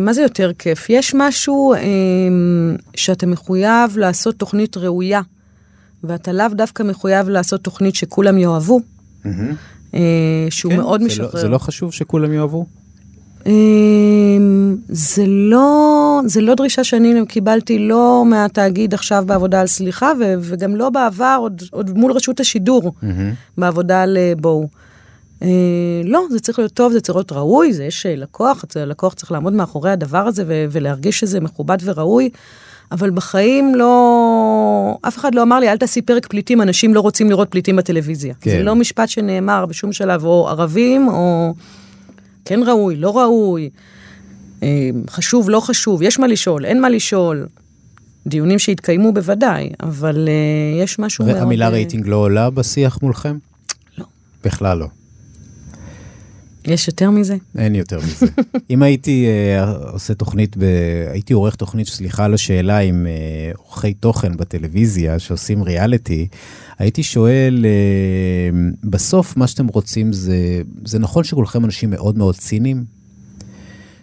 מה 0.00 0.12
זה 0.12 0.22
יותר 0.22 0.50
כיף? 0.58 0.90
יש 0.90 1.14
משהו 1.14 1.74
אה, 1.74 1.80
שאתה 2.94 3.26
מחויב 3.26 3.96
לעשות 3.98 4.34
תוכנית 4.34 4.76
ראויה, 4.76 5.20
ואתה 6.04 6.32
לאו 6.32 6.48
דווקא 6.48 6.82
מחויב 6.82 7.28
לעשות 7.28 7.60
תוכנית 7.60 7.94
שכולם 7.94 8.38
יאהבו, 8.38 8.80
אה, 9.94 10.46
שהוא 10.50 10.72
כן, 10.72 10.78
מאוד 10.78 11.00
זה 11.00 11.06
משחרר. 11.06 11.30
לא, 11.34 11.40
זה 11.40 11.48
לא 11.48 11.58
חשוב 11.58 11.92
שכולם 11.92 12.32
יאהבו? 12.32 12.66
אה, 13.46 13.52
זה 14.88 15.24
לא, 15.26 16.20
זה 16.26 16.40
לא 16.40 16.54
דרישה 16.54 16.84
שאני 16.84 17.26
קיבלתי 17.28 17.78
לא 17.78 18.24
מהתאגיד 18.26 18.94
עכשיו 18.94 19.24
בעבודה 19.26 19.60
על 19.60 19.66
סליחה, 19.66 20.12
ו- 20.20 20.34
וגם 20.40 20.76
לא 20.76 20.90
בעבר, 20.90 21.36
עוד, 21.40 21.62
עוד 21.70 21.98
מול 21.98 22.12
רשות 22.12 22.40
השידור, 22.40 22.92
בעבודה 23.58 24.02
על 24.02 24.16
אה, 24.16 24.32
בואו. 24.36 24.68
אה, 25.44 25.48
לא, 26.04 26.22
זה 26.30 26.40
צריך 26.40 26.58
להיות 26.58 26.72
טוב, 26.72 26.92
זה 26.92 27.00
צריך 27.00 27.16
להיות 27.16 27.32
ראוי, 27.32 27.72
זה 27.72 27.84
יש 27.84 28.06
אה, 28.06 28.16
לקוח, 28.16 28.64
זה- 28.72 28.86
לקוח 28.86 29.14
צריך 29.14 29.32
לעמוד 29.32 29.52
מאחורי 29.52 29.90
הדבר 29.90 30.18
הזה 30.18 30.44
ו- 30.46 30.64
ולהרגיש 30.70 31.20
שזה 31.20 31.40
מכובד 31.40 31.78
וראוי, 31.84 32.30
אבל 32.92 33.10
בחיים 33.10 33.74
לא... 33.74 34.98
אף 35.08 35.16
אחד 35.18 35.34
לא 35.34 35.42
אמר 35.42 35.60
לי, 35.60 35.68
אל 35.68 35.76
תעשי 35.76 36.02
פרק 36.02 36.26
פליטים, 36.26 36.62
אנשים 36.62 36.94
לא 36.94 37.00
רוצים 37.00 37.30
לראות 37.30 37.48
פליטים 37.50 37.76
בטלוויזיה. 37.76 38.34
כן. 38.40 38.50
זה 38.50 38.62
לא 38.62 38.74
משפט 38.74 39.08
שנאמר 39.08 39.66
בשום 39.66 39.92
שלב, 39.92 40.24
או 40.24 40.48
ערבים, 40.48 41.08
או 41.08 41.54
כן 42.44 42.60
ראוי, 42.66 42.96
לא 42.96 43.18
ראוי, 43.18 43.70
אה, 44.62 44.68
חשוב, 45.10 45.50
לא 45.50 45.60
חשוב, 45.60 46.02
יש 46.02 46.18
מה 46.18 46.26
לשאול, 46.26 46.64
אין 46.64 46.80
מה 46.80 46.88
לשאול. 46.88 47.46
דיונים 48.26 48.58
שהתקיימו 48.58 49.12
בוודאי, 49.12 49.70
אבל 49.82 50.28
יש 50.82 50.98
משהו 50.98 51.24
מאוד... 51.24 51.36
המילה 51.36 51.64
אה, 51.64 51.70
רייטינג 51.70 52.06
לא 52.08 52.16
עולה 52.16 52.50
בשיח 52.50 52.98
מולכם? 53.02 53.36
לא. 53.98 54.04
בכלל 54.44 54.78
לא. 54.78 54.86
יש 56.66 56.88
יותר 56.88 57.10
מזה? 57.10 57.36
אין 57.58 57.74
יותר 57.74 57.98
מזה. 57.98 58.26
אם 58.70 58.82
הייתי 58.82 59.26
אה, 59.26 59.72
עושה 59.90 60.14
תוכנית, 60.14 60.56
ב... 60.56 60.64
הייתי 61.10 61.32
עורך 61.32 61.54
תוכנית, 61.54 61.86
סליחה 61.86 62.24
על 62.24 62.34
השאלה, 62.34 62.78
עם 62.78 63.06
אה, 63.06 63.52
עורכי 63.56 63.94
תוכן 63.94 64.36
בטלוויזיה 64.36 65.18
שעושים 65.18 65.62
ריאליטי, 65.62 66.28
הייתי 66.78 67.02
שואל, 67.02 67.66
אה, 67.68 68.58
בסוף 68.84 69.36
מה 69.36 69.46
שאתם 69.46 69.66
רוצים 69.66 70.12
זה, 70.12 70.62
זה 70.84 70.98
נכון 70.98 71.24
שכולכם 71.24 71.64
אנשים 71.64 71.90
מאוד 71.90 72.18
מאוד 72.18 72.34
ציניים? 72.34 72.84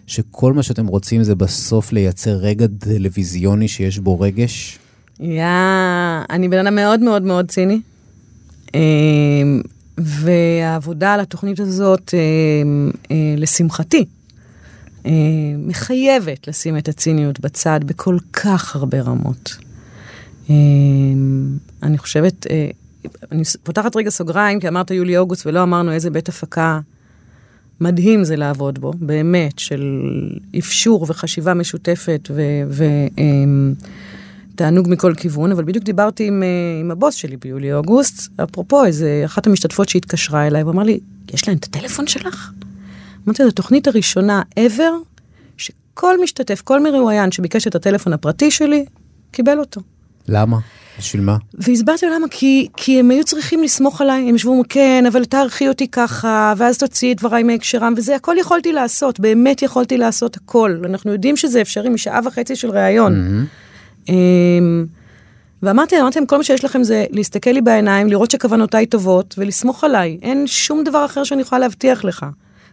שכל 0.06 0.52
מה 0.52 0.62
שאתם 0.62 0.86
רוצים 0.86 1.22
זה 1.22 1.34
בסוף 1.34 1.92
לייצר 1.92 2.36
רגע 2.36 2.66
טלוויזיוני 2.78 3.68
שיש 3.68 3.98
בו 3.98 4.20
רגש? 4.20 4.78
יא, 5.20 5.44
אני 6.30 6.48
בן 6.48 6.66
אדם 6.66 6.74
מאוד 6.74 7.00
מאוד 7.00 7.22
מאוד 7.22 7.50
ציני. 7.50 7.80
אה, 9.98 10.04
והעבודה 10.04 11.14
על 11.14 11.20
התוכנית 11.20 11.60
הזאת, 11.60 12.14
אה, 12.14 12.20
אה, 13.10 13.34
לשמחתי, 13.36 14.04
אה, 15.06 15.12
מחייבת 15.58 16.48
לשים 16.48 16.78
את 16.78 16.88
הציניות 16.88 17.40
בצד 17.40 17.80
בכל 17.86 18.16
כך 18.32 18.76
הרבה 18.76 19.00
רמות. 19.00 19.56
אה, 20.50 20.54
אני 21.82 21.98
חושבת, 21.98 22.46
אה, 22.46 22.70
אני 23.32 23.42
פותחת 23.62 23.96
רגע 23.96 24.10
סוגריים, 24.10 24.60
כי 24.60 24.68
אמרת 24.68 24.90
יולי-אוגוסט 24.90 25.46
ולא 25.46 25.62
אמרנו 25.62 25.92
איזה 25.92 26.10
בית 26.10 26.28
הפקה 26.28 26.80
מדהים 27.80 28.24
זה 28.24 28.36
לעבוד 28.36 28.78
בו, 28.78 28.92
באמת, 29.00 29.58
של 29.58 30.00
אפשור 30.58 31.06
וחשיבה 31.08 31.54
משותפת 31.54 32.30
ותענוג 34.62 34.88
מכל 34.90 35.14
כיוון, 35.14 35.52
אבל 35.52 35.64
בדיוק 35.64 35.84
דיברתי 35.84 36.26
עם, 36.26 36.42
אה, 36.42 36.48
עם 36.80 36.90
הבוס 36.90 37.14
שלי 37.14 37.36
ביולי-אוגוסט, 37.36 38.40
אפרופו 38.42 38.84
איזה 38.84 39.22
אחת 39.24 39.46
המשתתפות 39.46 39.88
שהתקשרה 39.88 40.46
אליי, 40.46 40.62
ואמר 40.62 40.82
לי, 40.82 41.00
יש 41.34 41.48
להם 41.48 41.56
את 41.56 41.64
הטלפון 41.64 42.06
שלך? 42.06 42.50
אמרתי, 43.26 43.42
זו 43.42 43.48
התוכנית 43.48 43.88
הראשונה 43.88 44.42
ever, 44.60 45.20
שכל 45.56 46.22
משתתף, 46.22 46.60
כל 46.64 46.82
מרואיין 46.82 47.32
שביקש 47.32 47.66
את 47.66 47.74
הטלפון 47.74 48.12
הפרטי 48.12 48.50
שלי, 48.50 48.84
קיבל 49.30 49.58
אותו. 49.58 49.80
למה? 50.28 50.58
בשביל 50.98 51.22
מה? 51.22 51.36
והסברתי 51.54 52.06
למה, 52.06 52.26
כי, 52.30 52.68
כי 52.76 53.00
הם 53.00 53.10
היו 53.10 53.24
צריכים 53.24 53.62
לסמוך 53.62 54.00
עליי, 54.00 54.28
הם 54.28 54.36
ישבו, 54.36 54.62
כן, 54.68 55.04
אבל 55.08 55.24
תערכי 55.24 55.68
אותי 55.68 55.88
ככה, 55.88 56.54
ואז 56.56 56.78
תוציאי 56.78 57.12
את 57.12 57.18
דבריי 57.18 57.42
מהקשרם, 57.42 57.94
וזה 57.96 58.16
הכל 58.16 58.36
יכולתי 58.40 58.72
לעשות, 58.72 59.20
באמת 59.20 59.62
יכולתי 59.62 59.98
לעשות 59.98 60.36
הכל. 60.36 60.82
אנחנו 60.84 61.12
יודעים 61.12 61.36
שזה 61.36 61.60
אפשרי 61.60 61.88
משעה 61.88 62.20
וחצי 62.24 62.56
של 62.56 62.70
ראיון. 62.70 63.14
אמ, 63.14 63.44
ואמרתי, 65.62 66.00
אמרתי 66.00 66.18
להם, 66.18 66.26
כל 66.26 66.36
מה 66.36 66.44
שיש 66.44 66.64
לכם 66.64 66.82
זה 66.82 67.04
להסתכל 67.10 67.50
לי 67.50 67.60
בעיניים, 67.60 68.08
לראות 68.08 68.30
שכוונותיי 68.30 68.86
טובות, 68.86 69.34
ולסמוך 69.38 69.84
עליי. 69.84 70.18
אין 70.22 70.46
שום 70.46 70.84
דבר 70.84 71.04
אחר 71.04 71.24
שאני 71.24 71.42
יכולה 71.42 71.58
להבטיח 71.58 72.04
לך. 72.04 72.26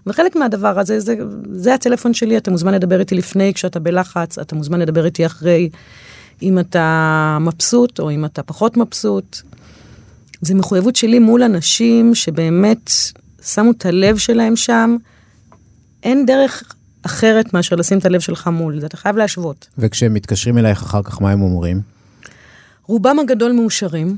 וחלק 0.08 0.36
מהדבר 0.36 0.80
הזה, 0.80 1.00
זה, 1.00 1.16
זה 1.52 1.74
הטלפון 1.74 2.14
שלי, 2.14 2.38
אתה 2.38 2.52
מוזמן 2.52 2.74
לדבר 2.74 3.00
איתי 3.00 3.16
לפני 3.16 3.54
כשאתה 3.54 3.80
בלחץ, 3.80 4.40
אתה 4.40 4.56
מוזמן 4.56 4.80
לדבר 4.80 5.06
איתי 5.06 5.26
אחרי, 5.26 5.70
אם 6.42 6.60
אתה 6.60 7.38
מבסוט 7.42 8.00
או 8.00 8.12
אם 8.12 8.26
אתה 8.26 8.44
פחות 8.44 8.78
מבסוט. 8.78 9.38
זו 10.42 10.56
מחויבות 10.56 10.96
שלי 10.96 11.20
מול 11.20 11.44
אנשים 11.44 12.16
שבאמת 12.16 12.92
שמו 13.44 13.72
את 13.72 13.86
הלב 13.86 14.18
שלהם 14.18 14.56
שם. 14.56 14.98
אין 16.04 16.26
דרך 16.26 16.64
אחרת 17.10 17.53
מאשר 17.53 17.76
לשים 17.76 17.97
את 17.97 18.05
הלב 18.05 18.20
שלך 18.20 18.47
מול 18.47 18.80
זה, 18.80 18.86
אתה 18.86 18.97
חייב 18.97 19.18
להשוות. 19.18 19.68
וכשהם 19.78 20.14
מתקשרים 20.14 20.57
אלייך 20.57 20.82
אחר 20.82 21.03
כך, 21.03 21.22
מה 21.22 21.32
הם 21.32 21.41
אומרים? 21.41 21.82
רובם 22.86 23.20
הגדול 23.20 23.51
מאושרים, 23.51 24.18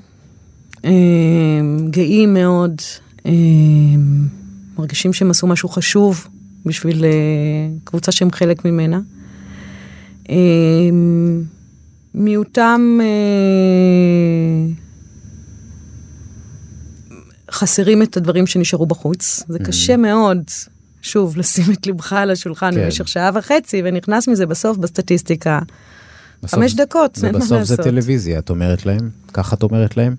אה, 0.86 0.92
גאים 1.90 2.34
מאוד, 2.34 2.82
אה, 3.26 3.32
מרגישים 4.78 5.14
שהם 5.14 5.32
עשו 5.32 5.48
משהו 5.48 5.70
חשוב 5.70 6.28
בשביל 6.66 7.06
אה, 7.06 7.10
קבוצה 7.84 8.12
שהם 8.12 8.32
חלק 8.32 8.66
ממנה. 8.66 9.00
מיעוטם 12.16 13.00
חסרים 17.52 18.04
את 18.04 18.18
הדברים 18.18 18.48
שנשארו 18.48 18.86
בחוץ. 18.86 19.44
זה 19.48 19.60
קשה 19.60 19.98
מאוד, 19.98 20.44
שוב, 21.02 21.38
לשים 21.38 21.66
את 21.74 21.88
לבך 21.88 22.14
על 22.14 22.32
השולחן 22.32 22.72
כן. 22.76 22.84
במשך 22.86 23.08
שעה 23.08 23.30
וחצי, 23.34 23.82
ונכנס 23.86 24.28
מזה 24.28 24.46
בסוף 24.46 24.78
בסטטיסטיקה. 24.78 25.60
בסוף- 26.44 26.60
חמש 26.60 26.74
דקות, 26.74 27.18
אין 27.24 27.32
מה 27.32 27.38
ובסוף 27.38 27.50
זה 27.50 27.74
לעשות. 27.74 27.80
טלוויזיה, 27.80 28.40
את 28.40 28.50
אומרת 28.50 28.86
להם? 28.86 29.10
ככה 29.34 29.56
את 29.56 29.64
אומרת 29.64 29.98
להם? 29.98 30.16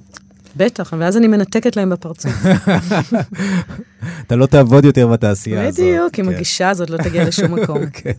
בטח, 0.57 0.93
ואז 0.99 1.17
אני 1.17 1.29
מנתקת 1.29 1.77
להם 1.77 1.91
בפרצוף. 1.91 2.33
אתה 4.27 4.37
לא 4.37 4.47
תעבוד 4.47 4.85
יותר 4.85 5.07
בתעשייה 5.09 5.67
הזאת. 5.69 5.81
בדיוק, 5.81 6.19
עם 6.19 6.25
כן. 6.27 6.33
הגישה 6.35 6.71
הזאת 6.71 6.91
לא 6.91 6.97
תגיע 6.97 7.25
לשום 7.29 7.55
מקום. 7.61 7.79
כן. 7.93 8.13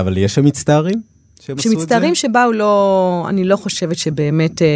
אבל 0.00 0.16
יש 0.18 0.34
שם 0.34 0.44
מצטערים? 0.44 1.02
שמצטערים 1.58 2.14
שבאו 2.14 2.52
לא, 2.52 3.26
אני 3.28 3.44
לא 3.44 3.56
חושבת 3.56 3.98
שבאמת, 3.98 4.62
אה, 4.62 4.66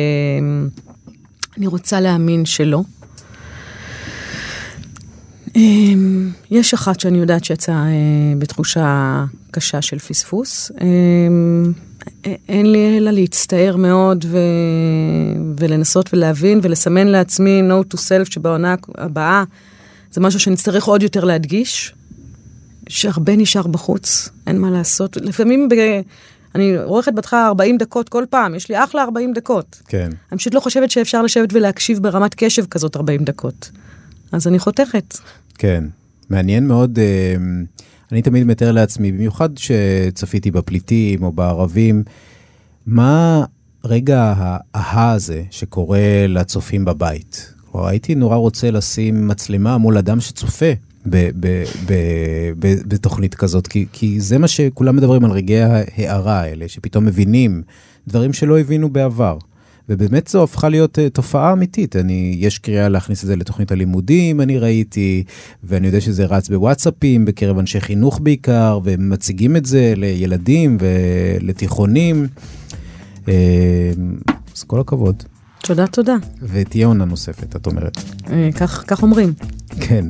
אני 1.59 1.67
רוצה 1.67 2.01
להאמין 2.01 2.45
שלא. 2.45 2.83
אה, 5.59 5.93
יש 6.51 6.75
אחת 6.75 7.01
שאני 7.01 7.19
יודעת 7.19 7.45
שיצאה 7.45 7.75
אה, 7.75 8.33
בתחושה 8.39 9.25
קשה 9.51 9.83
של 9.83 9.99
פספוס. 9.99 10.73
אה, 10.81 12.33
אין 12.49 12.73
לי 12.73 12.99
אלא 12.99 13.11
להצטער 13.11 13.77
מאוד 13.77 14.25
ו... 14.29 14.39
ולנסות 15.59 16.15
ולהבין 16.15 16.61
ולסמן 16.63 17.07
לעצמי 17.07 17.63
no 17.69 17.95
to 17.95 17.99
self 17.99 18.33
שבעונה 18.33 18.75
הבאה 18.99 19.45
זה 20.13 20.21
משהו 20.21 20.41
שנצטרך 20.41 20.85
עוד 20.85 21.03
יותר 21.03 21.25
להדגיש. 21.25 21.95
שהרבה 22.89 23.37
נשאר 23.37 23.67
בחוץ, 23.67 24.29
אין 24.47 24.59
מה 24.59 24.71
לעשות. 24.71 25.17
לפעמים 25.17 25.69
ב... 25.69 25.75
אני 26.55 26.77
עורכת 26.77 27.13
בהתחלה 27.13 27.47
40 27.47 27.79
דקות 27.79 28.09
כל 28.09 28.25
פעם, 28.31 28.55
יש 28.55 28.69
לי 28.69 28.85
אחלה 28.85 29.03
40 29.03 29.33
דקות. 29.33 29.83
כן. 29.89 30.11
אני 30.33 30.39
פשוט 30.39 30.55
לא 30.55 30.61
חושבת 30.61 30.91
שאפשר 30.91 31.23
לשבת 31.23 31.53
ולהקשיב 31.53 31.99
ברמת 32.03 32.35
קשב 32.35 32.67
כזאת 32.67 32.97
40 32.97 33.25
דקות. 33.25 33.71
אז 34.33 34.47
אני 34.47 34.59
חותכת. 34.59 35.19
כן, 35.59 35.85
מעניין 36.31 36.67
מאוד. 36.67 36.99
אה, 36.99 37.35
אני 38.13 38.23
תמיד 38.23 38.45
מתאר 38.47 38.73
לעצמי, 38.73 39.13
במיוחד 39.13 39.49
שצפיתי 39.57 40.51
בפליטים 40.51 41.23
או 41.23 41.33
בערבים, 41.33 42.03
מה 42.87 43.45
רגע 43.85 44.35
האהה 44.37 45.13
הזה 45.13 45.43
שקורה 45.51 46.27
לצופים 46.29 46.85
בבית? 46.85 47.53
כלומר, 47.73 47.87
הייתי 47.87 48.15
נורא 48.15 48.37
רוצה 48.37 48.71
לשים 48.71 49.29
מצלמה 49.29 49.79
מול 49.79 49.99
אדם 49.99 50.21
שצופה 50.21 50.73
ב- 51.07 51.31
ב- 51.41 51.65
ב- 51.87 52.53
בתוכנית 52.89 53.35
כזאת, 53.35 53.67
כי, 53.67 53.87
כי 53.93 54.21
זה 54.21 54.39
מה 54.39 54.49
שכולם 54.49 54.97
מדברים 54.97 55.25
על 55.25 55.31
רגעי 55.31 55.63
ההארה 55.63 56.41
האלה, 56.41 56.69
שפתאום 56.69 57.05
מבינים 57.05 57.63
דברים 58.09 58.33
שלא 58.33 58.59
הבינו 58.59 58.89
בעבר. 58.89 59.39
ובאמת 59.89 60.29
זו 60.29 60.43
הפכה 60.43 60.69
להיות 60.69 60.99
uh, 60.99 61.01
תופעה 61.13 61.53
אמיתית. 61.53 61.97
אני, 61.97 62.37
יש 62.39 62.59
קריאה 62.59 62.89
להכניס 62.89 63.23
את 63.23 63.27
זה 63.27 63.37
לתוכנית 63.37 63.73
הלימודים, 63.73 64.41
אני 64.41 64.59
ראיתי, 64.59 65.25
ואני 65.65 65.87
יודע 65.87 66.01
שזה 66.01 66.25
רץ 66.27 66.49
בוואטסאפים, 66.49 67.25
בקרב 67.25 67.59
אנשי 67.59 67.81
חינוך 67.81 68.21
בעיקר, 68.23 68.81
ומציגים 68.85 69.57
את 69.57 69.67
זה 69.67 69.93
לילדים 69.97 70.77
ולתיכונים. 70.81 72.27
Uh, 73.25 73.29
אז 74.57 74.63
כל 74.63 74.81
הכבוד. 74.81 75.23
תודה, 75.63 75.87
תודה. 75.87 76.15
ותהיה 76.43 76.87
עונה 76.87 77.05
נוספת, 77.05 77.57
את 77.57 77.67
אומרת. 77.67 77.99
אה, 78.31 78.49
כך, 78.57 78.85
כך 78.87 79.03
אומרים. 79.03 79.33
כן, 79.81 80.05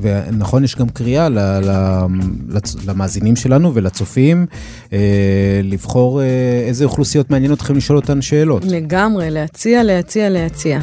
ונכון, 0.00 0.64
יש 0.64 0.76
גם 0.76 0.88
קריאה 0.88 1.28
ל- 1.28 1.38
ל- 1.38 2.06
למאזינים 2.86 3.36
שלנו 3.36 3.74
ולצופים, 3.74 4.46
אה, 4.92 4.98
לבחור 5.64 6.22
אה, 6.22 6.26
איזה 6.66 6.84
אוכלוסיות 6.84 7.30
מעניין 7.30 7.52
אתכם 7.52 7.76
לשאול 7.76 7.98
אותן 7.98 8.22
שאלות. 8.22 8.64
לגמרי, 8.64 9.30
להציע, 9.30 9.82
להציע, 9.82 10.30
להציע. 10.30 10.80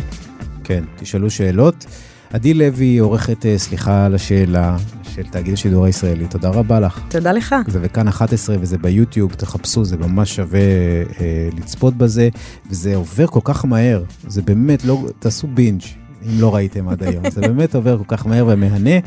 כן, 0.63 0.83
תשאלו 0.99 1.29
שאלות. 1.29 1.85
עדי 2.33 2.53
לוי, 2.53 2.97
עורכת 2.97 3.45
אה, 3.45 3.57
סליחה 3.57 4.05
על 4.05 4.15
השאלה 4.15 4.77
של 5.15 5.23
תאגיד 5.23 5.53
השידור 5.53 5.85
הישראלי, 5.85 6.27
תודה 6.27 6.49
רבה 6.49 6.79
לך. 6.79 7.01
תודה 7.09 7.31
לך. 7.31 7.55
זה 7.67 7.79
בכאן 7.79 8.07
11 8.07 8.55
וזה 8.59 8.77
ביוטיוב, 8.77 9.33
תחפשו, 9.33 9.85
זה 9.85 9.97
ממש 9.97 10.35
שווה 10.35 10.59
אה, 10.59 11.49
לצפות 11.57 11.93
בזה, 11.93 12.29
וזה 12.69 12.95
עובר 12.95 13.27
כל 13.27 13.39
כך 13.43 13.65
מהר, 13.65 14.03
זה 14.27 14.41
באמת, 14.41 14.85
לא, 14.85 15.03
תעשו 15.19 15.47
בינג'. 15.47 15.81
אם 16.25 16.41
לא 16.41 16.55
ראיתם 16.55 16.89
עד 16.89 17.03
היום, 17.03 17.29
זה 17.29 17.41
באמת 17.41 17.75
עובר 17.75 17.97
כל 17.97 18.03
כך 18.07 18.27
מהר 18.27 18.45
ומהנה. 18.47 18.99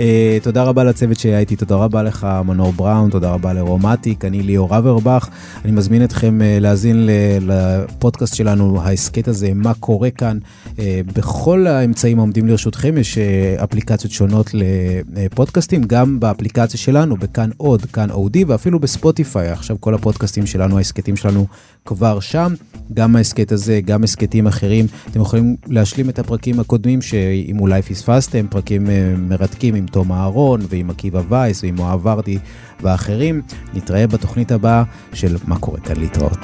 אה, 0.00 0.38
תודה 0.42 0.62
רבה 0.62 0.84
לצוות 0.84 1.18
שהיה 1.18 1.38
איתי, 1.38 1.56
תודה 1.56 1.74
רבה 1.74 2.02
לך 2.02 2.26
מנור 2.46 2.72
בראון, 2.72 3.10
תודה 3.10 3.30
רבה 3.30 3.52
לרומטיק, 3.52 4.24
אני 4.24 4.42
ליאור 4.42 4.78
אברבך. 4.78 5.28
אני 5.64 5.72
מזמין 5.72 6.04
אתכם 6.04 6.42
אה, 6.42 6.58
להאזין 6.60 7.08
לפודקאסט 7.40 8.34
שלנו, 8.34 8.82
ההסכת 8.82 9.28
הזה, 9.28 9.54
מה 9.54 9.74
קורה 9.74 10.10
כאן. 10.10 10.38
אה, 10.78 11.00
בכל 11.14 11.66
האמצעים 11.66 12.18
העומדים 12.18 12.46
לרשותכם 12.46 12.98
יש 12.98 13.18
אה, 13.18 13.64
אפליקציות 13.64 14.12
שונות 14.12 14.50
לפודקאסטים, 15.14 15.82
גם 15.82 16.20
באפליקציה 16.20 16.80
שלנו, 16.80 17.16
בכאן 17.16 17.50
עוד, 17.56 17.84
כאן 17.84 18.10
אודי, 18.10 18.44
ואפילו 18.44 18.80
בספוטיפיי. 18.80 19.48
עכשיו 19.48 19.76
כל 19.80 19.94
הפודקאסטים 19.94 20.46
שלנו, 20.46 20.78
ההסכתים 20.78 21.16
שלנו 21.16 21.46
כבר 21.84 22.20
שם. 22.20 22.54
גם 22.94 23.16
ההסכת 23.16 23.52
הזה, 23.52 23.80
גם 23.84 24.04
הסכתים 24.04 24.46
אחרים. 24.46 24.86
אתם 25.10 25.20
יכולים 25.20 25.56
להשלים 25.66 26.08
את 26.08 26.18
הפרקים 26.18 26.53
הקודמים, 26.60 27.02
שאם 27.02 27.60
אולי 27.60 27.82
פספסתם, 27.82 28.46
פרקים 28.50 28.90
אה, 28.90 29.14
מרתקים 29.18 29.74
עם 29.74 29.86
תום 29.86 30.12
אהרון 30.12 30.60
ועם 30.68 30.90
עקיבא 30.90 31.22
וייס 31.28 31.62
ועם 31.62 31.76
מואב 31.76 32.06
ורדי 32.06 32.38
ואחרים. 32.80 33.42
נתראה 33.74 34.06
בתוכנית 34.06 34.52
הבאה 34.52 34.82
של 35.12 35.36
מה 35.46 35.58
קורה 35.58 35.80
כאן 35.80 35.96
להתראות. 35.96 36.38